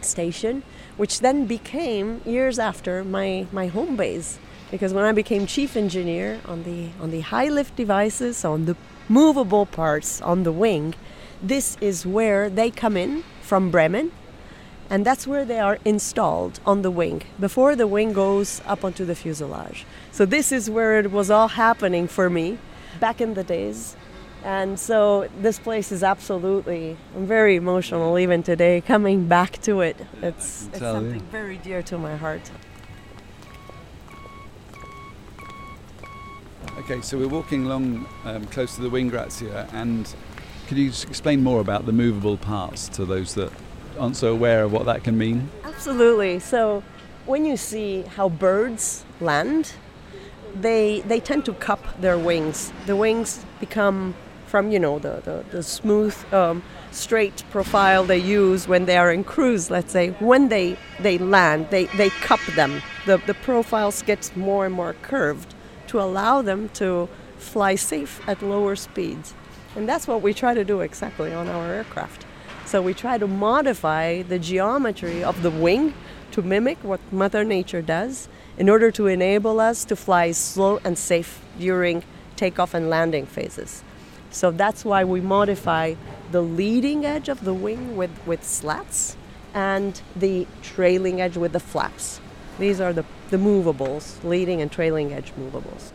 station, 0.00 0.62
which 0.96 1.20
then 1.20 1.44
became 1.44 2.22
years 2.24 2.58
after 2.58 3.04
my, 3.04 3.46
my 3.52 3.66
home 3.66 3.94
base 3.94 4.38
because 4.70 4.94
when 4.94 5.04
I 5.04 5.12
became 5.12 5.44
chief 5.44 5.76
engineer 5.76 6.40
on 6.46 6.62
the 6.62 6.88
on 6.98 7.10
the 7.10 7.20
high 7.20 7.48
lift 7.48 7.76
devices, 7.76 8.42
on 8.42 8.64
the 8.64 8.74
movable 9.06 9.66
parts 9.66 10.22
on 10.22 10.44
the 10.44 10.52
wing, 10.64 10.94
this 11.42 11.76
is 11.78 12.06
where 12.06 12.48
they 12.48 12.70
come 12.70 12.96
in 12.96 13.22
from 13.42 13.70
Bremen, 13.70 14.12
and 14.88 15.04
that's 15.04 15.26
where 15.26 15.44
they 15.44 15.60
are 15.60 15.78
installed 15.84 16.58
on 16.64 16.80
the 16.80 16.90
wing 16.90 17.24
before 17.38 17.76
the 17.76 17.86
wing 17.86 18.14
goes 18.14 18.62
up 18.64 18.82
onto 18.82 19.04
the 19.04 19.14
fuselage. 19.14 19.84
So 20.10 20.24
this 20.24 20.52
is 20.52 20.70
where 20.70 20.98
it 20.98 21.12
was 21.12 21.30
all 21.30 21.48
happening 21.48 22.08
for 22.08 22.30
me 22.30 22.56
back 22.98 23.20
in 23.20 23.34
the 23.34 23.44
days. 23.44 23.94
And 24.44 24.78
so 24.78 25.28
this 25.40 25.58
place 25.58 25.90
is 25.92 26.02
absolutely 26.02 26.96
I'm 27.14 27.26
very 27.26 27.56
emotional 27.56 28.18
even 28.18 28.42
today 28.42 28.80
coming 28.80 29.26
back 29.26 29.60
to 29.62 29.80
it. 29.80 29.96
It's, 30.22 30.68
it's 30.68 30.78
something 30.78 31.20
very 31.20 31.58
dear 31.58 31.82
to 31.82 31.98
my 31.98 32.16
heart. 32.16 32.50
Okay, 36.78 37.02
so 37.02 37.18
we're 37.18 37.28
walking 37.28 37.66
along 37.66 38.06
um, 38.24 38.46
close 38.46 38.76
to 38.76 38.80
the 38.80 38.88
wing 38.88 39.08
Grazia, 39.08 39.68
and 39.72 40.14
could 40.68 40.78
you 40.78 40.88
explain 40.88 41.42
more 41.42 41.60
about 41.60 41.84
the 41.84 41.92
movable 41.92 42.36
parts 42.36 42.88
to 42.90 43.04
those 43.04 43.34
that 43.34 43.52
aren't 43.98 44.16
so 44.16 44.32
aware 44.32 44.62
of 44.62 44.72
what 44.72 44.86
that 44.86 45.04
can 45.04 45.18
mean? 45.18 45.50
Absolutely. 45.64 46.38
So, 46.38 46.82
when 47.26 47.44
you 47.44 47.58
see 47.58 48.02
how 48.02 48.30
birds 48.30 49.04
land, 49.20 49.72
they 50.54 51.00
they 51.00 51.20
tend 51.20 51.44
to 51.46 51.52
cup 51.52 52.00
their 52.00 52.16
wings. 52.16 52.72
The 52.86 52.96
wings 52.96 53.44
become 53.60 54.14
from 54.48 54.70
you 54.70 54.78
know 54.78 54.98
the 54.98 55.20
the, 55.24 55.44
the 55.50 55.62
smooth. 55.62 56.16
Um, 56.32 56.62
straight 56.90 57.44
profile 57.50 58.04
they 58.04 58.18
use 58.18 58.66
when 58.66 58.86
they 58.86 58.96
are 58.96 59.12
in 59.12 59.22
cruise 59.22 59.70
let's 59.70 59.92
say 59.92 60.10
when 60.20 60.48
they 60.48 60.76
they 61.00 61.18
land 61.18 61.68
they 61.70 61.86
they 61.96 62.10
cup 62.10 62.40
them. 62.54 62.82
The 63.06 63.18
the 63.26 63.34
profiles 63.34 64.02
get 64.02 64.34
more 64.36 64.66
and 64.66 64.74
more 64.74 64.94
curved 65.02 65.54
to 65.88 66.00
allow 66.00 66.42
them 66.42 66.68
to 66.70 67.08
fly 67.36 67.76
safe 67.76 68.20
at 68.28 68.42
lower 68.42 68.76
speeds. 68.76 69.34
And 69.76 69.88
that's 69.88 70.08
what 70.08 70.22
we 70.22 70.34
try 70.34 70.54
to 70.54 70.64
do 70.64 70.80
exactly 70.80 71.32
on 71.32 71.48
our 71.48 71.66
aircraft. 71.72 72.26
So 72.64 72.82
we 72.82 72.94
try 72.94 73.16
to 73.16 73.26
modify 73.26 74.22
the 74.22 74.38
geometry 74.38 75.22
of 75.24 75.42
the 75.42 75.50
wing 75.50 75.94
to 76.32 76.42
mimic 76.42 76.78
what 76.82 77.00
mother 77.12 77.44
nature 77.44 77.80
does 77.80 78.28
in 78.58 78.68
order 78.68 78.90
to 78.90 79.06
enable 79.06 79.60
us 79.60 79.84
to 79.86 79.96
fly 79.96 80.32
slow 80.32 80.78
and 80.84 80.98
safe 80.98 81.40
during 81.58 82.02
takeoff 82.36 82.74
and 82.74 82.90
landing 82.90 83.24
phases 83.24 83.82
so 84.30 84.50
that's 84.50 84.84
why 84.84 85.04
we 85.04 85.20
modify 85.20 85.94
the 86.30 86.42
leading 86.42 87.04
edge 87.04 87.28
of 87.28 87.44
the 87.44 87.54
wing 87.54 87.96
with, 87.96 88.10
with 88.26 88.44
slats 88.44 89.16
and 89.54 90.00
the 90.14 90.46
trailing 90.62 91.20
edge 91.20 91.36
with 91.36 91.52
the 91.52 91.60
flaps. 91.60 92.20
These 92.58 92.80
are 92.80 92.92
the, 92.92 93.04
the 93.30 93.38
movables, 93.38 94.18
leading 94.22 94.60
and 94.60 94.70
trailing 94.70 95.12
edge 95.12 95.32
movables. 95.36 95.92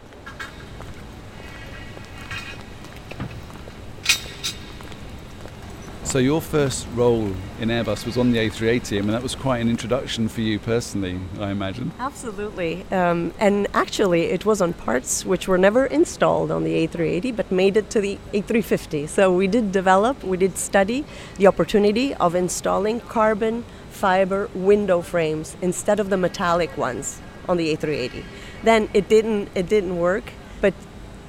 So 6.13 6.19
your 6.19 6.41
first 6.41 6.85
role 6.93 7.33
in 7.59 7.69
Airbus 7.69 8.05
was 8.05 8.19
on 8.19 8.31
the 8.31 8.37
A380. 8.37 8.99
I 8.99 9.01
mean, 9.01 9.13
that 9.13 9.23
was 9.23 9.33
quite 9.33 9.61
an 9.61 9.67
introduction 9.67 10.27
for 10.27 10.41
you 10.41 10.59
personally, 10.59 11.19
I 11.39 11.49
imagine. 11.49 11.91
Absolutely. 11.97 12.85
Um, 12.91 13.33
and 13.39 13.65
actually, 13.73 14.25
it 14.25 14.45
was 14.45 14.61
on 14.61 14.73
parts 14.73 15.25
which 15.25 15.47
were 15.47 15.57
never 15.57 15.87
installed 15.87 16.51
on 16.51 16.65
the 16.65 16.85
A380 16.85 17.35
but 17.35 17.51
made 17.51 17.77
it 17.77 17.89
to 17.89 17.99
the 17.99 18.19
A350. 18.31 19.09
So 19.09 19.33
we 19.33 19.47
did 19.47 19.71
develop, 19.71 20.23
we 20.23 20.37
did 20.37 20.55
study 20.55 21.03
the 21.37 21.47
opportunity 21.47 22.13
of 22.13 22.35
installing 22.35 22.99
carbon 22.99 23.65
fiber 23.89 24.51
window 24.53 25.01
frames 25.01 25.57
instead 25.63 25.99
of 25.99 26.11
the 26.11 26.17
metallic 26.17 26.77
ones 26.77 27.23
on 27.49 27.57
the 27.57 27.75
A380. 27.75 28.23
Then 28.61 28.87
it 28.93 29.09
didn't 29.09 29.49
it 29.55 29.67
didn't 29.67 29.97
work, 29.97 30.31
but 30.61 30.75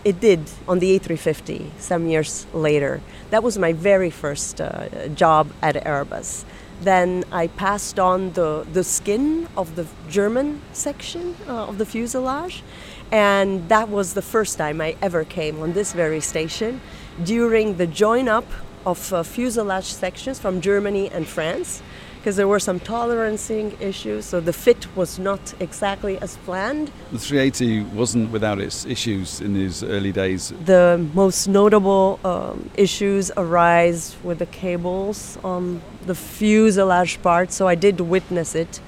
it 0.05 0.21
did 0.21 0.51
on 0.69 0.79
the 0.79 0.99
A350 0.99 1.71
some 1.79 2.07
years 2.09 2.47
later. 2.53 3.01
That 3.31 3.43
was 3.43 3.59
my 3.59 3.73
very 3.73 4.11
first 4.11 4.61
uh, 4.61 5.09
job 5.09 5.51
at 5.63 5.75
Airbus. 5.77 6.45
Then 6.83 7.25
I 7.33 7.47
passed 7.47 7.99
on 7.99 8.33
the, 8.33 8.67
the 8.73 8.85
skin 8.85 9.49
of 9.57 9.77
the 9.77 9.87
German 10.09 10.61
section 10.73 11.37
uh, 11.49 11.67
of 11.67 11.79
the 11.79 11.87
fuselage, 11.87 12.63
and 13.11 13.69
that 13.69 13.89
was 13.89 14.15
the 14.15 14.23
first 14.23 14.59
time 14.59 14.81
I 14.81 14.97
ever 15.01 15.25
came 15.25 15.63
on 15.63 15.73
this 15.73 15.93
very 15.93 16.21
station 16.21 16.81
during 17.23 17.77
the 17.77 17.87
join 17.87 18.29
up 18.29 18.47
of 18.85 19.13
uh, 19.13 19.23
fuselage 19.23 19.87
sections 19.87 20.39
from 20.39 20.61
Germany 20.61 21.09
and 21.11 21.27
France 21.27 21.83
because 22.25 22.37
there 22.37 22.49
were 22.49 22.59
some 22.59 22.81
tolerancing 22.81 23.79
issues, 23.83 24.25
so 24.25 24.41
the 24.41 24.51
fit 24.51 24.87
was 24.97 25.19
not 25.19 25.53
exactly 25.61 26.17
as 26.21 26.39
planned. 26.39 26.91
The 27.13 27.19
380 27.19 27.83
wasn't 27.95 28.31
without 28.31 28.61
its 28.61 28.87
issues 28.87 29.43
in 29.43 29.53
these 29.53 29.85
early 29.85 30.11
days. 30.11 30.51
The 30.65 31.07
most 31.13 31.49
notable 31.49 32.19
um, 32.25 32.71
issues 32.79 33.31
arise 33.37 34.17
with 34.25 34.39
the 34.39 34.47
cables 34.47 35.37
on 35.45 35.83
the 36.07 36.15
fuselage 36.15 37.21
part, 37.21 37.53
so 37.53 37.69
I 37.69 37.75
did 37.75 38.01
witness 38.01 38.55
it. 38.55 38.81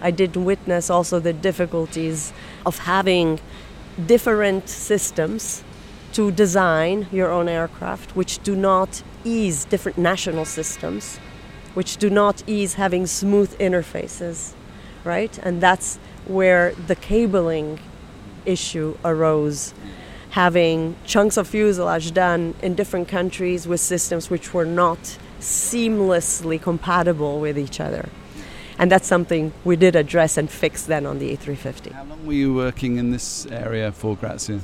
I 0.00 0.10
did 0.10 0.34
witness 0.34 0.90
also 0.90 1.20
the 1.20 1.32
difficulties 1.32 2.32
of 2.66 2.78
having 2.78 3.38
different 4.06 4.68
systems 4.68 5.62
to 6.14 6.32
design 6.32 7.06
your 7.12 7.30
own 7.30 7.48
aircraft, 7.48 8.16
which 8.16 8.42
do 8.42 8.56
not 8.56 9.04
ease 9.22 9.66
different 9.66 9.98
national 9.98 10.46
systems 10.46 11.20
which 11.74 11.96
do 11.96 12.10
not 12.10 12.42
ease 12.46 12.74
having 12.74 13.06
smooth 13.06 13.56
interfaces, 13.58 14.52
right? 15.04 15.38
And 15.42 15.60
that's 15.60 15.98
where 16.26 16.72
the 16.74 16.96
cabling 16.96 17.80
issue 18.44 18.96
arose. 19.04 19.74
Having 20.30 20.96
chunks 21.04 21.36
of 21.36 21.46
fuselage 21.46 22.12
done 22.14 22.54
in 22.62 22.74
different 22.74 23.08
countries 23.08 23.66
with 23.66 23.80
systems 23.80 24.30
which 24.30 24.54
were 24.54 24.64
not 24.64 25.18
seamlessly 25.40 26.60
compatible 26.60 27.40
with 27.40 27.58
each 27.58 27.80
other. 27.80 28.08
And 28.78 28.90
that's 28.90 29.06
something 29.06 29.52
we 29.64 29.76
did 29.76 29.94
address 29.94 30.38
and 30.38 30.50
fix 30.50 30.84
then 30.84 31.04
on 31.04 31.18
the 31.18 31.36
A350. 31.36 31.92
How 31.92 32.04
long 32.04 32.26
were 32.26 32.32
you 32.32 32.54
working 32.54 32.96
in 32.96 33.10
this 33.10 33.46
area 33.46 33.92
for 33.92 34.16
Grazia? 34.16 34.60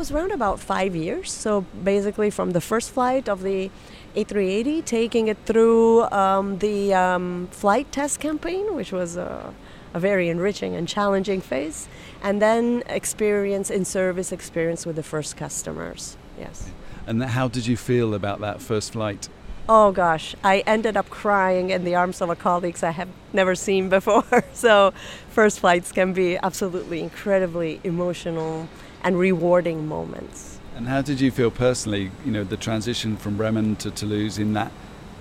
Was 0.00 0.10
around 0.10 0.32
about 0.32 0.58
five 0.58 0.96
years. 0.96 1.30
So 1.30 1.66
basically, 1.84 2.30
from 2.30 2.52
the 2.52 2.60
first 2.62 2.90
flight 2.90 3.28
of 3.28 3.42
the 3.42 3.70
A380, 4.16 4.82
taking 4.82 5.28
it 5.28 5.36
through 5.44 6.04
um, 6.04 6.56
the 6.56 6.94
um, 6.94 7.48
flight 7.50 7.92
test 7.92 8.18
campaign, 8.18 8.74
which 8.74 8.92
was 8.92 9.18
a, 9.18 9.52
a, 9.92 10.00
very 10.00 10.30
enriching 10.30 10.74
and 10.74 10.88
challenging 10.88 11.42
phase, 11.42 11.86
and 12.22 12.40
then 12.40 12.82
experience 12.86 13.68
in 13.68 13.84
service 13.84 14.32
experience 14.32 14.86
with 14.86 14.96
the 14.96 15.02
first 15.02 15.36
customers. 15.36 16.16
Yes. 16.38 16.70
And 17.06 17.22
how 17.22 17.48
did 17.48 17.66
you 17.66 17.76
feel 17.76 18.14
about 18.14 18.40
that 18.40 18.62
first 18.62 18.94
flight? 18.94 19.28
Oh 19.68 19.92
gosh, 19.92 20.34
I 20.42 20.60
ended 20.60 20.96
up 20.96 21.10
crying 21.10 21.68
in 21.68 21.84
the 21.84 21.94
arms 21.94 22.22
of 22.22 22.30
a 22.30 22.36
colleagues 22.36 22.82
I 22.82 22.92
have 22.92 23.10
never 23.34 23.54
seen 23.54 23.90
before. 23.90 24.24
so, 24.54 24.94
first 25.28 25.60
flights 25.60 25.92
can 25.92 26.14
be 26.14 26.38
absolutely 26.38 27.00
incredibly 27.02 27.82
emotional 27.84 28.66
and 29.02 29.18
rewarding 29.18 29.86
moments. 29.86 30.58
And 30.76 30.88
how 30.88 31.02
did 31.02 31.20
you 31.20 31.30
feel 31.30 31.50
personally, 31.50 32.10
you 32.24 32.32
know, 32.32 32.44
the 32.44 32.56
transition 32.56 33.16
from 33.16 33.36
Bremen 33.36 33.76
to 33.76 33.90
Toulouse 33.90 34.38
in 34.38 34.52
that 34.54 34.72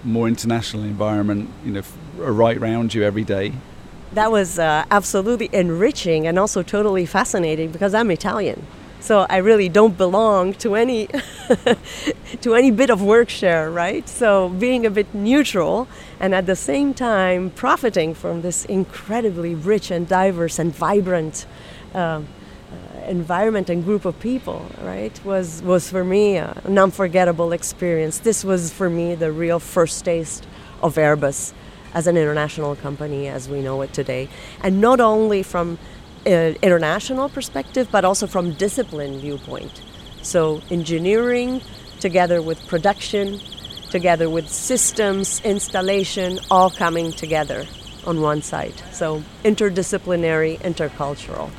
more 0.04 0.28
international 0.28 0.84
environment, 0.84 1.50
you 1.66 1.72
know, 1.72 1.82
right 2.16 2.58
around 2.58 2.94
you 2.94 3.04
every 3.04 3.24
day? 3.24 3.54
That 4.14 4.32
was 4.32 4.58
uh, 4.58 4.86
absolutely 4.90 5.50
enriching 5.52 6.26
and 6.26 6.40
also 6.40 6.64
totally 6.64 7.06
fascinating 7.06 7.72
because 7.72 7.94
I'm 7.94 8.10
Italian. 8.10 8.66
So 9.02 9.26
I 9.30 9.38
really 9.38 9.70
don't 9.70 9.98
belong 9.98 10.54
to 10.56 10.76
any 10.76 11.08
to 12.42 12.56
any 12.56 12.72
bit 12.72 12.90
of 12.90 13.02
work 13.02 13.30
share, 13.30 13.72
right? 13.72 14.08
So 14.10 14.50
being 14.50 14.86
a 14.86 14.90
bit 14.90 15.14
neutral 15.14 15.88
and 16.20 16.36
at 16.36 16.46
the 16.46 16.56
same 16.56 16.94
time 16.94 17.50
profiting 17.52 18.14
from 18.14 18.42
this 18.42 18.66
incredibly 18.66 19.56
rich 19.56 19.90
and 19.90 20.08
diverse 20.08 20.60
and 20.60 20.76
vibrant 20.76 21.46
uh, 21.94 22.22
environment 23.10 23.70
and 23.70 23.84
group 23.84 24.06
of 24.06 24.18
people, 24.20 24.66
right, 24.82 25.20
was, 25.26 25.62
was 25.64 25.90
for 25.90 26.04
me 26.04 26.38
an 26.38 26.78
unforgettable 26.78 27.52
experience. 27.52 28.20
This 28.20 28.46
was 28.46 28.72
for 28.72 28.90
me 28.90 29.16
the 29.16 29.32
real 29.32 29.60
first 29.60 30.06
taste 30.06 30.48
of 30.82 30.96
Airbus 30.96 31.54
as 31.94 32.08
an 32.08 32.16
international 32.16 32.76
company 32.76 33.28
as 33.28 33.50
we 33.50 33.62
know 33.62 33.82
it 33.82 33.92
today. 33.94 34.30
And 34.62 34.80
not 34.80 35.00
only 35.00 35.44
from 35.44 35.80
an 36.26 36.56
international 36.62 37.30
perspective, 37.30 37.90
but 37.92 38.06
also 38.06 38.28
from 38.28 38.54
discipline 38.54 39.20
viewpoint. 39.20 39.82
So 40.22 40.62
engineering 40.70 41.62
together 42.00 42.42
with 42.42 42.66
production, 42.68 43.40
together 43.90 44.30
with 44.30 44.48
systems, 44.48 45.42
installation, 45.44 46.40
all 46.52 46.70
coming 46.70 47.12
together 47.12 47.66
on 48.06 48.22
one 48.22 48.42
site. 48.42 48.84
So 48.92 49.24
interdisciplinary, 49.44 50.60
intercultural. 50.60 51.50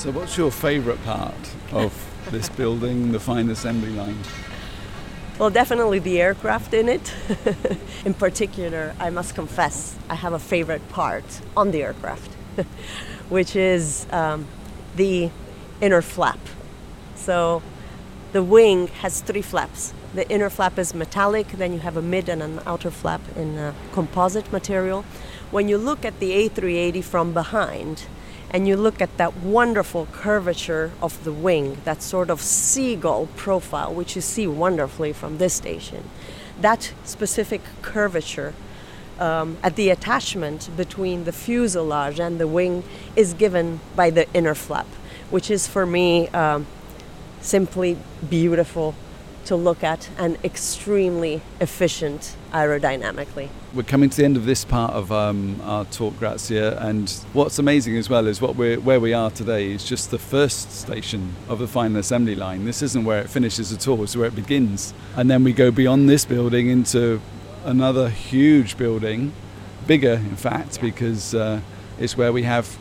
So, 0.00 0.10
what's 0.12 0.38
your 0.38 0.50
favourite 0.50 1.04
part 1.04 1.34
of 1.72 1.92
this 2.30 2.48
building, 2.48 3.12
the 3.12 3.20
fine 3.20 3.50
assembly 3.50 3.90
line? 3.90 4.16
Well, 5.38 5.50
definitely 5.50 5.98
the 5.98 6.22
aircraft 6.22 6.72
in 6.72 6.88
it. 6.88 7.12
in 8.06 8.14
particular, 8.14 8.94
I 8.98 9.10
must 9.10 9.34
confess, 9.34 9.98
I 10.08 10.14
have 10.14 10.32
a 10.32 10.38
favorite 10.38 10.88
part 10.88 11.42
on 11.54 11.70
the 11.70 11.82
aircraft, 11.82 12.32
which 13.28 13.54
is 13.54 14.06
um, 14.10 14.46
the 14.96 15.28
inner 15.82 16.00
flap. 16.00 16.40
So, 17.14 17.60
the 18.32 18.42
wing 18.42 18.86
has 19.02 19.20
three 19.20 19.42
flaps. 19.42 19.92
The 20.14 20.26
inner 20.30 20.48
flap 20.48 20.78
is 20.78 20.94
metallic, 20.94 21.48
then 21.48 21.74
you 21.74 21.80
have 21.80 21.98
a 21.98 22.02
mid 22.02 22.30
and 22.30 22.42
an 22.42 22.60
outer 22.64 22.90
flap 22.90 23.20
in 23.36 23.58
uh, 23.58 23.74
composite 23.92 24.50
material. 24.50 25.02
When 25.50 25.68
you 25.68 25.76
look 25.76 26.06
at 26.06 26.20
the 26.20 26.48
A380 26.48 27.04
from 27.04 27.34
behind, 27.34 28.06
and 28.50 28.66
you 28.66 28.76
look 28.76 29.00
at 29.00 29.16
that 29.16 29.36
wonderful 29.36 30.06
curvature 30.12 30.90
of 31.00 31.22
the 31.24 31.32
wing, 31.32 31.78
that 31.84 32.02
sort 32.02 32.30
of 32.30 32.40
seagull 32.40 33.26
profile, 33.36 33.94
which 33.94 34.16
you 34.16 34.22
see 34.22 34.46
wonderfully 34.46 35.12
from 35.12 35.38
this 35.38 35.54
station, 35.54 36.10
that 36.60 36.92
specific 37.04 37.60
curvature 37.80 38.54
um, 39.20 39.58
at 39.62 39.76
the 39.76 39.90
attachment 39.90 40.68
between 40.76 41.24
the 41.24 41.32
fuselage 41.32 42.18
and 42.18 42.40
the 42.40 42.48
wing 42.48 42.82
is 43.14 43.34
given 43.34 43.80
by 43.94 44.10
the 44.10 44.26
inner 44.34 44.54
flap, 44.54 44.86
which 45.30 45.50
is 45.50 45.66
for 45.68 45.86
me 45.86 46.28
um, 46.28 46.66
simply 47.40 47.96
beautiful 48.28 48.94
to 49.46 49.56
look 49.56 49.82
at 49.82 50.08
and 50.18 50.36
extremely 50.44 51.42
efficient 51.60 52.36
aerodynamically. 52.52 53.48
We're 53.74 53.82
coming 53.82 54.10
to 54.10 54.16
the 54.16 54.24
end 54.24 54.36
of 54.36 54.46
this 54.46 54.64
part 54.64 54.92
of 54.92 55.12
um, 55.12 55.60
our 55.62 55.84
talk, 55.86 56.18
Grazia, 56.18 56.78
and 56.78 57.10
what's 57.32 57.58
amazing 57.58 57.96
as 57.96 58.08
well 58.10 58.26
is 58.26 58.40
what 58.40 58.56
we're, 58.56 58.80
where 58.80 59.00
we 59.00 59.12
are 59.12 59.30
today 59.30 59.70
is 59.70 59.84
just 59.84 60.10
the 60.10 60.18
first 60.18 60.72
station 60.72 61.34
of 61.48 61.58
the 61.58 61.68
final 61.68 61.98
assembly 61.98 62.34
line. 62.34 62.64
This 62.64 62.82
isn't 62.82 63.04
where 63.04 63.20
it 63.20 63.30
finishes 63.30 63.72
at 63.72 63.86
all, 63.86 64.02
it's 64.02 64.16
where 64.16 64.26
it 64.26 64.34
begins. 64.34 64.92
And 65.16 65.30
then 65.30 65.44
we 65.44 65.52
go 65.52 65.70
beyond 65.70 66.08
this 66.08 66.24
building 66.24 66.68
into 66.68 67.20
another 67.64 68.08
huge 68.08 68.76
building, 68.76 69.32
bigger 69.86 70.14
in 70.14 70.36
fact, 70.36 70.80
because 70.80 71.34
uh, 71.34 71.60
it's 71.98 72.16
where 72.16 72.32
we 72.32 72.42
have 72.42 72.78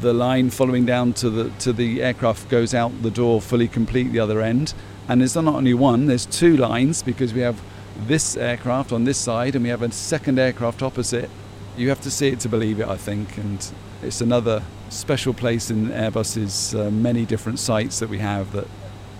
the 0.00 0.12
line 0.12 0.50
following 0.50 0.86
down 0.86 1.12
to 1.12 1.30
the 1.30 1.50
to 1.58 1.72
the 1.72 2.02
aircraft 2.02 2.48
goes 2.48 2.74
out 2.74 2.90
the 3.02 3.10
door 3.10 3.40
fully 3.40 3.68
complete 3.68 4.10
the 4.10 4.18
other 4.18 4.40
end 4.40 4.72
and 5.08 5.20
there's 5.20 5.34
not 5.34 5.46
only 5.46 5.74
one 5.74 6.06
there's 6.06 6.26
two 6.26 6.56
lines 6.56 7.02
because 7.02 7.32
we 7.34 7.40
have 7.40 7.60
this 8.06 8.36
aircraft 8.36 8.92
on 8.92 9.04
this 9.04 9.18
side 9.18 9.54
and 9.54 9.64
we 9.64 9.70
have 9.70 9.82
a 9.82 9.90
second 9.92 10.38
aircraft 10.38 10.82
opposite 10.82 11.28
you 11.76 11.88
have 11.88 12.00
to 12.00 12.10
see 12.10 12.28
it 12.28 12.40
to 12.40 12.48
believe 12.48 12.80
it 12.80 12.88
i 12.88 12.96
think 12.96 13.36
and 13.38 13.72
it's 14.02 14.20
another 14.20 14.62
special 14.88 15.32
place 15.32 15.70
in 15.70 15.88
airbus's 15.88 16.74
uh, 16.74 16.90
many 16.90 17.24
different 17.24 17.58
sites 17.58 17.98
that 17.98 18.08
we 18.08 18.18
have 18.18 18.52
that 18.52 18.66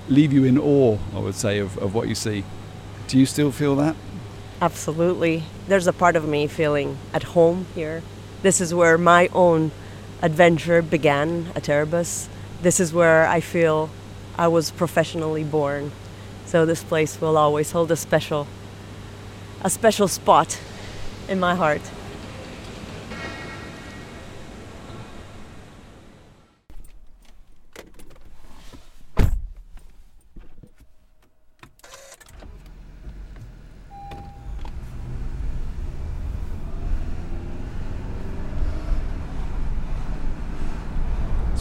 leave 0.09 0.33
you 0.33 0.45
in 0.45 0.59
awe 0.59 0.99
i 1.15 1.19
would 1.19 1.35
say 1.35 1.59
of, 1.59 1.77
of 1.79 1.95
what 1.95 2.09
you 2.09 2.15
see 2.15 2.45
do 3.09 3.19
you 3.19 3.27
still 3.27 3.51
feel 3.51 3.77
that 3.77 3.97
Absolutely. 4.63 5.43
There's 5.67 5.89
a 5.89 5.93
part 5.93 6.15
of 6.15 6.29
me 6.29 6.47
feeling 6.47 6.97
at 7.13 7.25
home 7.25 7.67
here. 7.75 8.01
This 8.43 8.61
is 8.61 8.73
where 8.73 8.97
my 8.97 9.29
own 9.33 9.73
adventure 10.23 10.81
began 10.83 11.49
at 11.57 11.65
Airbus. 11.65 12.29
This 12.63 12.79
is 12.79 12.95
where 12.95 13.27
I 13.27 13.41
feel 13.41 13.91
I 14.37 14.49
was 14.49 14.71
professionally 14.71 15.45
born. 15.45 15.93
So 16.47 16.67
this 16.67 16.83
place 16.83 17.21
will 17.21 17.37
always 17.37 17.73
hold 17.73 17.91
a 17.91 17.97
special 17.97 18.47
a 19.65 19.71
special 19.71 20.09
spot 20.09 20.59
in 21.29 21.39
my 21.39 21.55
heart. 21.55 21.83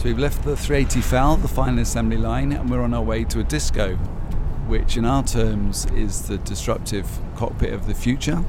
So 0.02 0.08
we've 0.08 0.18
left 0.18 0.42
the 0.42 0.56
380 0.56 1.00
FAL, 1.00 1.36
the 1.36 1.46
final 1.46 1.78
assembly 1.78 2.16
line, 2.16 2.50
and 2.50 2.68
we're 2.68 2.82
on 2.82 2.92
our 2.92 3.04
way 3.04 3.22
to 3.22 3.38
a 3.38 3.44
disco, 3.44 3.94
which 4.66 4.96
in 4.96 5.04
our 5.04 5.22
terms 5.22 5.86
is 5.92 6.26
the 6.26 6.38
disruptive 6.38 7.08
cockpit 7.36 7.72
of 7.72 7.86
the 7.86 7.94
future. 7.94 8.42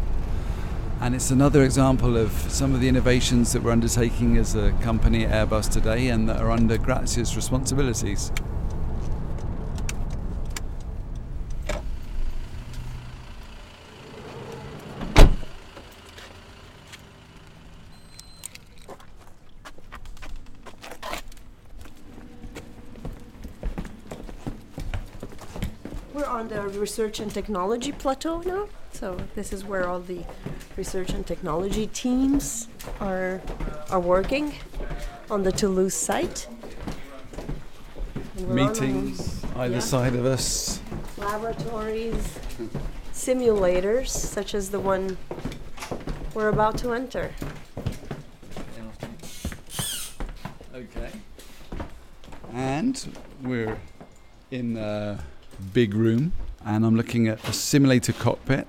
And 0.99 1.13
it's 1.13 1.29
another 1.29 1.63
example 1.63 2.17
of 2.17 2.31
some 2.31 2.73
of 2.73 2.81
the 2.81 2.87
innovations 2.87 3.53
that 3.53 3.61
we're 3.61 3.69
undertaking 3.69 4.35
as 4.37 4.55
a 4.55 4.71
company 4.81 5.25
at 5.27 5.47
Airbus 5.47 5.71
today 5.71 6.07
and 6.07 6.27
that 6.27 6.41
are 6.41 6.49
under 6.49 6.75
Grazia's 6.79 7.35
responsibilities. 7.35 8.31
We're 26.13 26.25
on 26.25 26.47
the 26.47 26.61
research 26.83 27.21
and 27.21 27.31
technology 27.33 27.93
plateau 27.93 28.41
now. 28.41 28.67
So 28.91 29.17
this 29.35 29.53
is 29.53 29.63
where 29.63 29.87
all 29.87 30.01
the 30.01 30.21
research 30.75 31.11
and 31.11 31.25
technology 31.25 31.87
teams 31.87 32.67
are 32.99 33.41
are 33.89 34.01
working 34.15 34.45
on 35.31 35.43
the 35.43 35.53
Toulouse 35.53 35.93
site. 36.09 36.39
And 38.37 38.49
on 38.49 38.55
Meetings 38.55 39.45
either 39.55 39.75
yeah. 39.75 39.93
side 39.93 40.15
of 40.15 40.25
us. 40.25 40.81
laboratories, 41.17 42.21
simulators 43.13 44.09
such 44.09 44.53
as 44.53 44.69
the 44.75 44.81
one 44.93 45.17
we're 46.35 46.49
about 46.49 46.77
to 46.79 46.91
enter. 46.91 47.31
Okay. 50.75 51.11
And 52.53 52.95
we're 53.41 53.77
in 54.51 54.75
a 54.75 55.19
big 55.73 55.93
room, 55.93 56.33
and 56.65 56.85
I'm 56.85 56.95
looking 56.95 57.27
at 57.27 57.47
a 57.47 57.53
simulator 57.53 58.13
cockpit. 58.13 58.67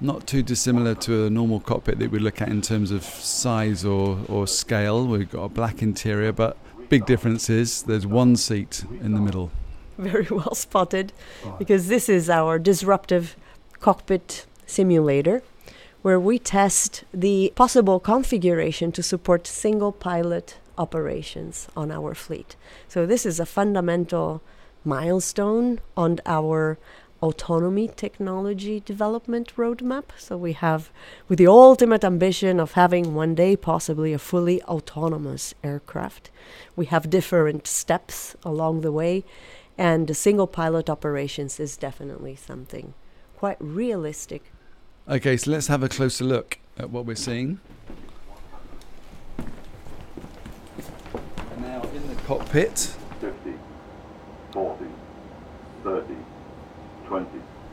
Not 0.00 0.26
too 0.26 0.42
dissimilar 0.42 0.94
to 0.96 1.26
a 1.26 1.30
normal 1.30 1.60
cockpit 1.60 1.98
that 2.00 2.10
we 2.10 2.18
look 2.18 2.42
at 2.42 2.48
in 2.48 2.60
terms 2.60 2.90
of 2.90 3.04
size 3.04 3.84
or, 3.84 4.18
or 4.28 4.46
scale. 4.46 5.06
We've 5.06 5.30
got 5.30 5.44
a 5.44 5.48
black 5.48 5.80
interior, 5.82 6.32
but 6.32 6.56
big 6.88 7.06
difference 7.06 7.48
is 7.48 7.84
there's 7.84 8.06
one 8.06 8.36
seat 8.36 8.84
in 9.00 9.12
the 9.14 9.20
middle. 9.20 9.52
Very 9.98 10.26
well 10.30 10.54
spotted, 10.54 11.12
because 11.58 11.88
this 11.88 12.08
is 12.08 12.28
our 12.28 12.58
disruptive 12.58 13.36
cockpit 13.80 14.46
simulator 14.66 15.42
where 16.02 16.18
we 16.18 16.38
test 16.38 17.04
the 17.14 17.52
possible 17.54 18.00
configuration 18.00 18.90
to 18.90 19.02
support 19.02 19.46
single 19.46 19.92
pilot 19.92 20.58
operations 20.76 21.68
on 21.76 21.92
our 21.92 22.14
fleet. 22.14 22.56
So, 22.88 23.06
this 23.06 23.24
is 23.24 23.38
a 23.38 23.46
fundamental 23.46 24.42
milestone 24.84 25.80
on 25.96 26.20
our 26.26 26.78
autonomy 27.22 27.88
technology 27.88 28.80
development 28.80 29.54
roadmap. 29.56 30.04
So, 30.18 30.36
we 30.36 30.52
have, 30.54 30.90
with 31.28 31.38
the 31.38 31.46
ultimate 31.46 32.04
ambition 32.04 32.58
of 32.58 32.72
having 32.72 33.14
one 33.14 33.34
day 33.34 33.56
possibly 33.56 34.12
a 34.12 34.18
fully 34.18 34.62
autonomous 34.64 35.54
aircraft, 35.62 36.30
we 36.74 36.86
have 36.86 37.10
different 37.10 37.66
steps 37.66 38.34
along 38.44 38.80
the 38.80 38.92
way, 38.92 39.24
and 39.78 40.16
single 40.16 40.46
pilot 40.46 40.90
operations 40.90 41.60
is 41.60 41.76
definitely 41.76 42.36
something 42.36 42.94
quite 43.36 43.56
realistic 43.60 44.52
Okay, 45.08 45.36
so 45.36 45.50
let's 45.50 45.66
have 45.66 45.82
a 45.82 45.88
closer 45.88 46.24
look 46.24 46.60
at 46.78 46.90
what 46.90 47.06
we're 47.06 47.16
seeing. 47.16 47.58
And 49.36 49.48
now 51.60 51.82
in 51.82 52.06
the 52.08 52.14
cockpit, 52.24 52.78
50, 52.78 53.01
40, 54.52 54.84
30, 55.82 56.14
20, 57.08 57.26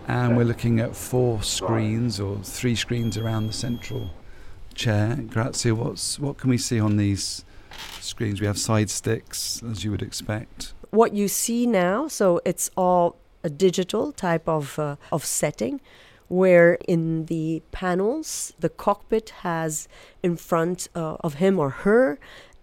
and 0.07 0.37
we're 0.37 0.43
looking 0.45 0.79
at 0.79 0.95
four 0.95 1.43
screens 1.43 2.19
or 2.19 2.37
three 2.43 2.75
screens 2.75 3.17
around 3.17 3.47
the 3.47 3.53
central 3.53 4.09
chair. 4.73 5.15
Grazia, 5.27 5.75
what's 5.75 6.17
what 6.19 6.37
can 6.37 6.49
we 6.49 6.57
see 6.57 6.79
on 6.79 6.97
these 6.97 7.43
screens? 7.99 8.41
We 8.41 8.47
have 8.47 8.57
side 8.57 8.89
sticks, 8.89 9.61
as 9.69 9.83
you 9.83 9.91
would 9.91 10.01
expect. 10.01 10.73
what 10.91 11.13
you 11.13 11.27
see 11.27 11.67
now, 11.67 12.07
so 12.07 12.41
it's 12.45 12.71
all 12.75 13.15
a 13.43 13.49
digital 13.49 14.11
type 14.11 14.47
of 14.47 14.79
uh, 14.79 14.95
of 15.11 15.23
setting, 15.25 15.81
where 16.27 16.77
in 16.87 17.25
the 17.25 17.61
panels 17.71 18.53
the 18.59 18.69
cockpit 18.69 19.29
has 19.41 19.87
in 20.23 20.35
front 20.37 20.87
uh, 20.95 21.17
of 21.19 21.35
him 21.35 21.59
or 21.59 21.69
her, 21.69 22.17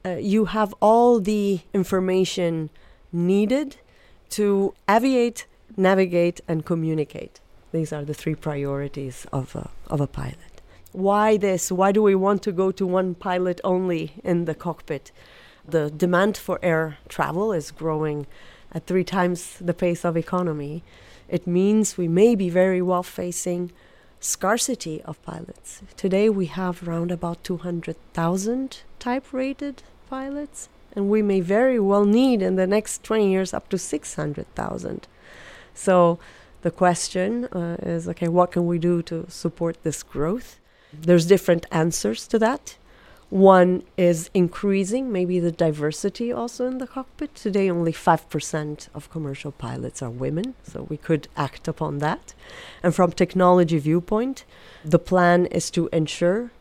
uh, 0.04 0.16
you 0.16 0.46
have 0.46 0.74
all 0.80 1.20
the 1.20 1.60
information 1.72 2.70
needed 3.12 3.76
to 4.30 4.74
aviate, 4.88 5.44
navigate, 5.76 6.40
and 6.48 6.64
communicate. 6.64 7.40
These 7.72 7.92
are 7.92 8.04
the 8.04 8.14
three 8.14 8.34
priorities 8.34 9.26
of 9.32 9.54
a, 9.56 9.70
of 9.88 10.00
a 10.00 10.06
pilot. 10.06 10.62
Why 10.92 11.36
this? 11.36 11.70
Why 11.70 11.92
do 11.92 12.02
we 12.02 12.14
want 12.14 12.42
to 12.44 12.52
go 12.52 12.70
to 12.72 12.86
one 12.86 13.14
pilot 13.14 13.60
only 13.64 14.14
in 14.24 14.46
the 14.46 14.54
cockpit? 14.54 15.12
The 15.68 15.90
demand 15.90 16.36
for 16.36 16.58
air 16.62 16.98
travel 17.08 17.52
is 17.52 17.70
growing 17.70 18.26
at 18.72 18.86
three 18.86 19.04
times 19.04 19.58
the 19.60 19.74
pace 19.74 20.04
of 20.04 20.16
economy. 20.16 20.82
It 21.28 21.46
means 21.46 21.98
we 21.98 22.08
may 22.08 22.34
be 22.34 22.48
very 22.48 22.80
well 22.80 23.02
facing 23.02 23.72
scarcity 24.20 25.02
of 25.02 25.22
pilots. 25.22 25.82
Today 25.96 26.28
we 26.28 26.46
have 26.46 26.86
around 26.86 27.10
about 27.10 27.44
200,000 27.44 28.82
type 28.98 29.32
rated 29.32 29.82
pilots, 30.08 30.68
and 30.96 31.10
we 31.10 31.22
may 31.22 31.40
very 31.40 31.78
well 31.78 32.04
need 32.04 32.42
in 32.42 32.56
the 32.56 32.66
next 32.66 33.04
20 33.04 33.30
years 33.30 33.54
up 33.54 33.68
to 33.68 33.78
600,000. 33.78 35.06
So 35.74 36.18
the 36.62 36.70
question 36.70 37.44
uh, 37.46 37.76
is 37.80 38.08
okay, 38.08 38.28
what 38.28 38.50
can 38.50 38.66
we 38.66 38.78
do 38.78 39.02
to 39.02 39.26
support 39.28 39.82
this 39.82 40.02
growth? 40.02 40.58
There's 40.92 41.26
different 41.26 41.66
answers 41.70 42.26
to 42.28 42.38
that. 42.38 42.76
One 43.28 43.82
is 43.96 44.30
increasing 44.34 45.10
maybe 45.10 45.40
the 45.40 45.50
diversity 45.50 46.32
also 46.32 46.66
in 46.68 46.78
the 46.78 46.86
cockpit. 46.86 47.34
Today, 47.34 47.68
only 47.68 47.92
5% 47.92 48.88
of 48.94 49.10
commercial 49.10 49.50
pilots 49.50 50.00
are 50.00 50.10
women, 50.10 50.54
so 50.62 50.82
we 50.88 50.96
could 50.96 51.26
act 51.36 51.66
upon 51.66 51.98
that. 51.98 52.34
And 52.84 52.94
from 52.94 53.10
technology 53.10 53.78
viewpoint, 53.78 54.44
the 54.84 55.00
plan 55.00 55.46
is 55.46 55.72
to 55.72 55.88
ensure 55.92 56.52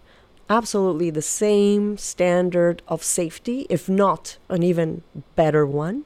absolutely 0.50 1.10
the 1.10 1.22
same 1.22 1.98
standard 1.98 2.82
of 2.88 3.04
safety, 3.04 3.66
if 3.70 3.90
not 3.90 4.38
an 4.50 4.64
even 4.64 5.02
better 5.36 5.66
one, 5.66 6.04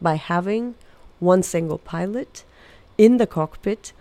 by 0.00 0.14
having 0.14 0.74
one 1.18 1.42
single 1.42 1.78
pilot 1.78 2.44
in 2.96 3.16
the 3.18 3.26
cockpit, 3.26 3.92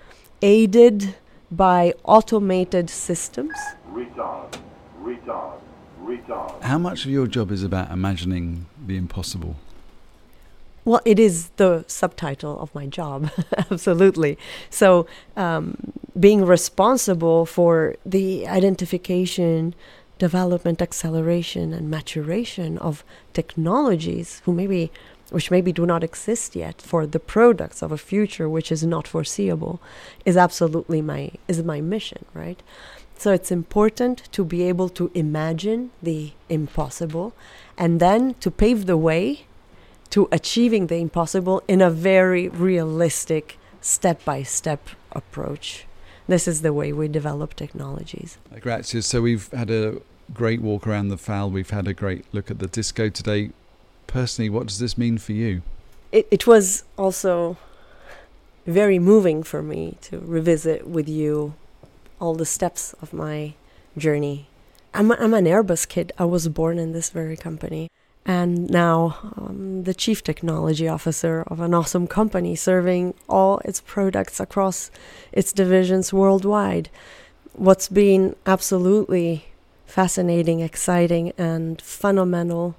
aided 0.41 1.15
by 1.51 1.93
automated 2.03 2.89
systems. 2.89 3.55
retard, 3.91 4.57
retard, 5.01 5.59
retard. 6.03 6.61
How 6.61 6.77
much 6.77 7.05
of 7.05 7.11
your 7.11 7.27
job 7.27 7.51
is 7.51 7.63
about 7.63 7.91
imagining 7.91 8.67
the 8.85 8.97
impossible? 8.97 9.55
Well, 10.85 11.01
it 11.05 11.19
is 11.19 11.49
the 11.57 11.83
subtitle 11.87 12.59
of 12.59 12.73
my 12.73 12.85
job, 12.85 13.29
absolutely. 13.57 14.37
So, 14.69 15.07
um, 15.35 15.93
being 16.17 16.45
responsible 16.45 17.45
for 17.45 17.95
the 18.05 18.47
identification, 18.47 19.75
development, 20.17 20.81
acceleration, 20.81 21.73
and 21.73 21.89
maturation 21.89 22.77
of 22.79 23.03
technologies 23.33 24.41
who 24.45 24.53
maybe, 24.53 24.91
which 25.29 25.51
maybe 25.51 25.71
do 25.71 25.85
not 25.85 26.03
exist 26.03 26.55
yet, 26.55 26.81
for 26.81 27.05
the 27.05 27.19
products 27.19 27.81
of 27.81 27.91
a 27.91 27.97
future 27.97 28.49
which 28.49 28.71
is 28.71 28.83
not 28.83 29.07
foreseeable, 29.07 29.81
is 30.25 30.37
absolutely 30.37 31.01
my 31.01 31.31
is 31.47 31.63
my 31.63 31.81
mission, 31.81 32.25
right? 32.33 32.61
So 33.17 33.33
it's 33.33 33.51
important 33.51 34.31
to 34.31 34.45
be 34.45 34.63
able 34.63 34.89
to 34.89 35.11
imagine 35.13 35.91
the 36.01 36.31
impossible, 36.47 37.33
and 37.77 37.99
then 37.99 38.35
to 38.35 38.49
pave 38.49 38.85
the 38.85 38.97
way 38.97 39.45
to 40.09 40.27
achieving 40.31 40.87
the 40.87 40.95
impossible 40.95 41.61
in 41.67 41.81
a 41.81 41.89
very 41.89 42.47
realistic 42.49 43.57
step 43.81 44.23
by 44.25 44.43
step 44.43 44.89
approach. 45.11 45.85
This 46.29 46.47
is 46.47 46.61
the 46.61 46.71
way 46.71 46.93
we 46.93 47.07
develop 47.07 47.55
technologies. 47.55 48.37
Grazia. 48.59 49.01
So 49.01 49.23
we've 49.23 49.51
had 49.51 49.71
a 49.71 49.99
great 50.31 50.61
walk 50.61 50.85
around 50.85 51.07
the 51.07 51.17
FAL. 51.17 51.49
We've 51.49 51.71
had 51.71 51.87
a 51.87 51.93
great 51.93 52.23
look 52.31 52.51
at 52.51 52.59
the 52.59 52.67
disco 52.67 53.09
today. 53.09 53.49
Personally, 54.05 54.47
what 54.47 54.67
does 54.67 54.77
this 54.77 54.95
mean 54.95 55.17
for 55.17 55.33
you? 55.33 55.63
It, 56.11 56.27
it 56.29 56.45
was 56.45 56.83
also 56.99 57.57
very 58.67 58.99
moving 58.99 59.41
for 59.41 59.63
me 59.63 59.97
to 60.01 60.19
revisit 60.19 60.87
with 60.87 61.09
you 61.09 61.55
all 62.21 62.35
the 62.35 62.45
steps 62.45 62.93
of 63.01 63.11
my 63.11 63.55
journey. 63.97 64.49
I'm, 64.93 65.09
a, 65.09 65.15
I'm 65.15 65.33
an 65.33 65.45
Airbus 65.45 65.87
kid. 65.87 66.11
I 66.19 66.25
was 66.25 66.47
born 66.47 66.77
in 66.77 66.91
this 66.91 67.09
very 67.09 67.37
company. 67.37 67.89
And 68.25 68.69
now 68.69 69.17
um, 69.37 69.83
the 69.83 69.93
chief 69.93 70.23
technology 70.23 70.87
officer 70.87 71.43
of 71.47 71.59
an 71.59 71.73
awesome 71.73 72.07
company 72.07 72.55
serving 72.55 73.15
all 73.27 73.59
its 73.65 73.81
products 73.81 74.39
across 74.39 74.91
its 75.31 75.51
divisions 75.51 76.13
worldwide. 76.13 76.89
What's 77.53 77.87
been 77.89 78.35
absolutely 78.45 79.45
fascinating, 79.85 80.59
exciting, 80.59 81.33
and 81.37 81.81
phenomenal 81.81 82.75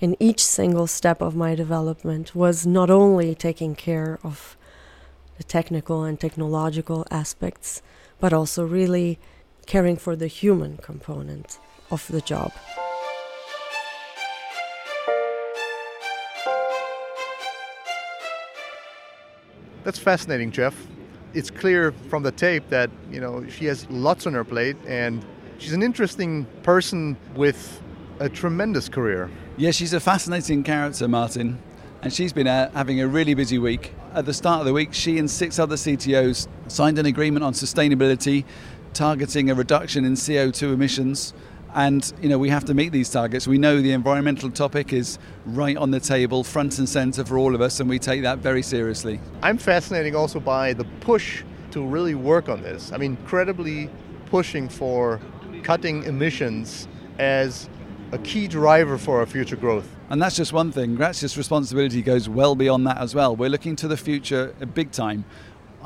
in 0.00 0.16
each 0.20 0.44
single 0.44 0.86
step 0.86 1.20
of 1.20 1.34
my 1.34 1.54
development 1.54 2.34
was 2.34 2.66
not 2.66 2.90
only 2.90 3.34
taking 3.34 3.74
care 3.74 4.18
of 4.22 4.56
the 5.38 5.44
technical 5.44 6.04
and 6.04 6.20
technological 6.20 7.06
aspects, 7.10 7.82
but 8.20 8.32
also 8.32 8.64
really 8.64 9.18
caring 9.66 9.96
for 9.96 10.14
the 10.14 10.28
human 10.28 10.76
component 10.78 11.58
of 11.90 12.06
the 12.08 12.20
job. 12.20 12.52
That's 19.86 20.00
fascinating, 20.00 20.50
Jeff. 20.50 20.74
It's 21.32 21.48
clear 21.48 21.92
from 22.10 22.24
the 22.24 22.32
tape 22.32 22.70
that, 22.70 22.90
you 23.08 23.20
know, 23.20 23.48
she 23.48 23.66
has 23.66 23.88
lots 23.88 24.26
on 24.26 24.34
her 24.34 24.42
plate 24.42 24.74
and 24.84 25.24
she's 25.58 25.74
an 25.74 25.82
interesting 25.84 26.44
person 26.64 27.16
with 27.36 27.80
a 28.18 28.28
tremendous 28.28 28.88
career. 28.88 29.30
Yeah, 29.56 29.70
she's 29.70 29.92
a 29.92 30.00
fascinating 30.00 30.64
character, 30.64 31.06
Martin, 31.06 31.62
and 32.02 32.12
she's 32.12 32.32
been 32.32 32.48
uh, 32.48 32.72
having 32.72 33.00
a 33.00 33.06
really 33.06 33.34
busy 33.34 33.58
week. 33.58 33.94
At 34.12 34.26
the 34.26 34.34
start 34.34 34.58
of 34.58 34.66
the 34.66 34.72
week, 34.72 34.92
she 34.92 35.18
and 35.18 35.30
six 35.30 35.56
other 35.60 35.76
CTOs 35.76 36.48
signed 36.66 36.98
an 36.98 37.06
agreement 37.06 37.44
on 37.44 37.52
sustainability, 37.52 38.44
targeting 38.92 39.50
a 39.50 39.54
reduction 39.54 40.04
in 40.04 40.14
CO2 40.14 40.74
emissions. 40.74 41.32
And 41.76 42.10
you 42.22 42.30
know 42.30 42.38
we 42.38 42.48
have 42.48 42.64
to 42.64 42.74
meet 42.74 42.90
these 42.90 43.10
targets. 43.10 43.46
We 43.46 43.58
know 43.58 43.82
the 43.82 43.92
environmental 43.92 44.50
topic 44.50 44.94
is 44.94 45.18
right 45.44 45.76
on 45.76 45.90
the 45.90 46.00
table, 46.00 46.42
front 46.42 46.78
and 46.78 46.88
center 46.88 47.22
for 47.22 47.36
all 47.36 47.54
of 47.54 47.60
us, 47.60 47.80
and 47.80 47.88
we 47.88 47.98
take 47.98 48.22
that 48.22 48.38
very 48.38 48.62
seriously. 48.62 49.20
I'm 49.42 49.58
fascinated 49.58 50.14
also 50.14 50.40
by 50.40 50.72
the 50.72 50.84
push 51.00 51.44
to 51.72 51.84
really 51.84 52.14
work 52.14 52.48
on 52.48 52.62
this. 52.62 52.92
I 52.92 52.96
mean, 52.96 53.18
incredibly 53.20 53.90
pushing 54.30 54.70
for 54.70 55.20
cutting 55.62 56.04
emissions 56.04 56.88
as 57.18 57.68
a 58.12 58.18
key 58.18 58.48
driver 58.48 58.96
for 58.96 59.18
our 59.18 59.26
future 59.26 59.56
growth. 59.56 59.88
And 60.08 60.22
that's 60.22 60.36
just 60.36 60.54
one 60.54 60.72
thing. 60.72 60.94
Grazia's 60.94 61.36
responsibility 61.36 62.00
goes 62.00 62.28
well 62.28 62.54
beyond 62.54 62.86
that 62.86 62.98
as 62.98 63.14
well. 63.14 63.36
We're 63.36 63.50
looking 63.50 63.76
to 63.76 63.88
the 63.88 63.96
future 63.96 64.54
big 64.72 64.92
time. 64.92 65.24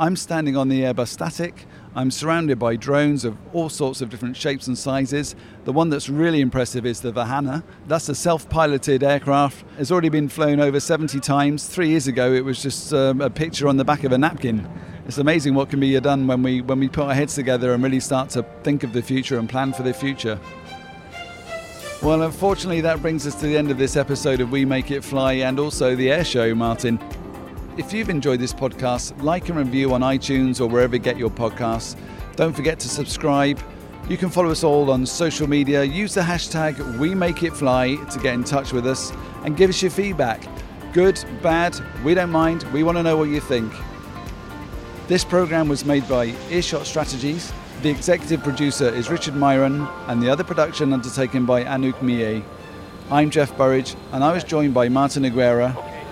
I'm 0.01 0.17
standing 0.17 0.57
on 0.57 0.71
the 0.71 0.81
Airbus 0.81 1.09
Static. 1.09 1.67
I'm 1.95 2.11
surrounded 2.11 2.59
by 2.59 2.75
drones 2.77 3.27
of 3.27 3.37
all 3.53 3.69
sorts 3.69 4.01
of 4.01 4.09
different 4.09 4.35
shapes 4.35 4.67
and 4.67 4.79
sizes. 4.79 5.37
The 5.65 5.73
one 5.73 5.91
that's 5.91 6.09
really 6.09 6.41
impressive 6.41 6.87
is 6.87 7.03
the 7.03 7.13
Vahana. 7.13 7.63
That's 7.87 8.09
a 8.09 8.15
self 8.15 8.49
piloted 8.49 9.03
aircraft. 9.03 9.63
It's 9.79 9.91
already 9.91 10.09
been 10.09 10.31
flown 10.31 10.59
over 10.59 10.81
70 10.81 11.21
times. 11.21 11.67
Three 11.67 11.91
years 11.91 12.07
ago, 12.07 12.33
it 12.33 12.43
was 12.43 12.63
just 12.63 12.95
um, 12.95 13.21
a 13.21 13.29
picture 13.29 13.69
on 13.69 13.77
the 13.77 13.85
back 13.85 14.03
of 14.05 14.13
a 14.13 14.17
napkin. 14.17 14.67
It's 15.05 15.19
amazing 15.19 15.53
what 15.53 15.69
can 15.69 15.81
be 15.81 16.01
done 16.01 16.27
when 16.27 16.43
we, 16.43 16.63
when 16.63 16.81
we 16.81 16.89
put 16.89 17.05
our 17.05 17.15
heads 17.15 17.35
together 17.35 17.75
and 17.75 17.83
really 17.85 18.01
start 18.01 18.31
to 18.31 18.43
think 18.63 18.85
of 18.85 18.95
the 18.95 19.03
future 19.03 19.39
and 19.39 19.51
plan 19.51 19.75
for 19.75 19.83
the 19.83 19.93
future. 19.93 20.41
Well, 22.03 22.23
unfortunately, 22.23 22.81
that 22.81 23.03
brings 23.03 23.27
us 23.27 23.35
to 23.35 23.47
the 23.47 23.59
end 23.59 23.71
of 23.71 23.77
this 23.77 23.97
episode 23.97 24.41
of 24.41 24.51
We 24.51 24.65
Make 24.65 24.91
It 24.91 25.05
Fly 25.05 25.35
and 25.35 25.61
also 25.61 25.95
the 25.95 26.11
Air 26.11 26.25
Show, 26.25 26.55
Martin. 26.55 26.99
If 27.77 27.93
you've 27.93 28.11
enjoyed 28.11 28.41
this 28.41 28.53
podcast, 28.53 29.23
like 29.23 29.49
and 29.49 29.57
review 29.57 29.95
on 29.95 30.01
iTunes 30.01 30.61
or 30.61 30.67
wherever 30.67 30.97
you 30.97 31.03
get 31.03 31.17
your 31.17 31.31
podcasts. 31.31 31.97
Don't 32.35 32.53
forget 32.53 32.81
to 32.81 32.89
subscribe. 32.89 33.61
You 34.09 34.17
can 34.17 34.29
follow 34.29 34.51
us 34.51 34.65
all 34.65 34.91
on 34.91 35.07
social 35.07 35.49
media. 35.49 35.85
Use 35.85 36.15
the 36.15 36.21
hashtag 36.21 36.75
WeMakeItFly 36.99 38.11
to 38.13 38.19
get 38.19 38.35
in 38.35 38.43
touch 38.43 38.73
with 38.73 38.89
us 38.89 39.13
and 39.45 39.57
give 39.57 39.71
us 39.71 39.81
your 39.81 39.93
feedback. 39.93 40.45
Good, 40.93 41.25
bad, 41.43 41.79
we 42.05 42.13
don't 42.13 42.31
mind. 42.31 42.65
We 42.73 42.83
want 42.83 42.99
to 42.99 43.05
know 43.05 43.17
what 43.17 43.29
you 43.29 43.41
think. 43.41 43.73
This 45.07 45.25
program 45.25 45.69
was 45.69 45.85
made 45.85 46.09
by 46.09 46.35
Earshot 46.51 46.87
Strategies. 46.87 47.53
The 47.83 47.91
executive 47.91 48.43
producer 48.43 48.89
is 48.89 49.11
Richard 49.11 49.37
Myron, 49.37 49.87
and 50.09 50.21
the 50.21 50.29
other 50.29 50.45
production 50.45 50.93
undertaken 50.93 51.47
by 51.47 51.63
Anouk 51.63 52.03
Mie. 52.03 52.45
I'm 53.13 53.31
Jeff 53.31 53.57
Burridge, 53.57 53.95
and 54.13 54.25
I 54.25 54.33
was 54.33 54.43
joined 54.43 54.75
by 54.75 54.89
Martin 54.89 55.23
Aguera. 55.23 55.90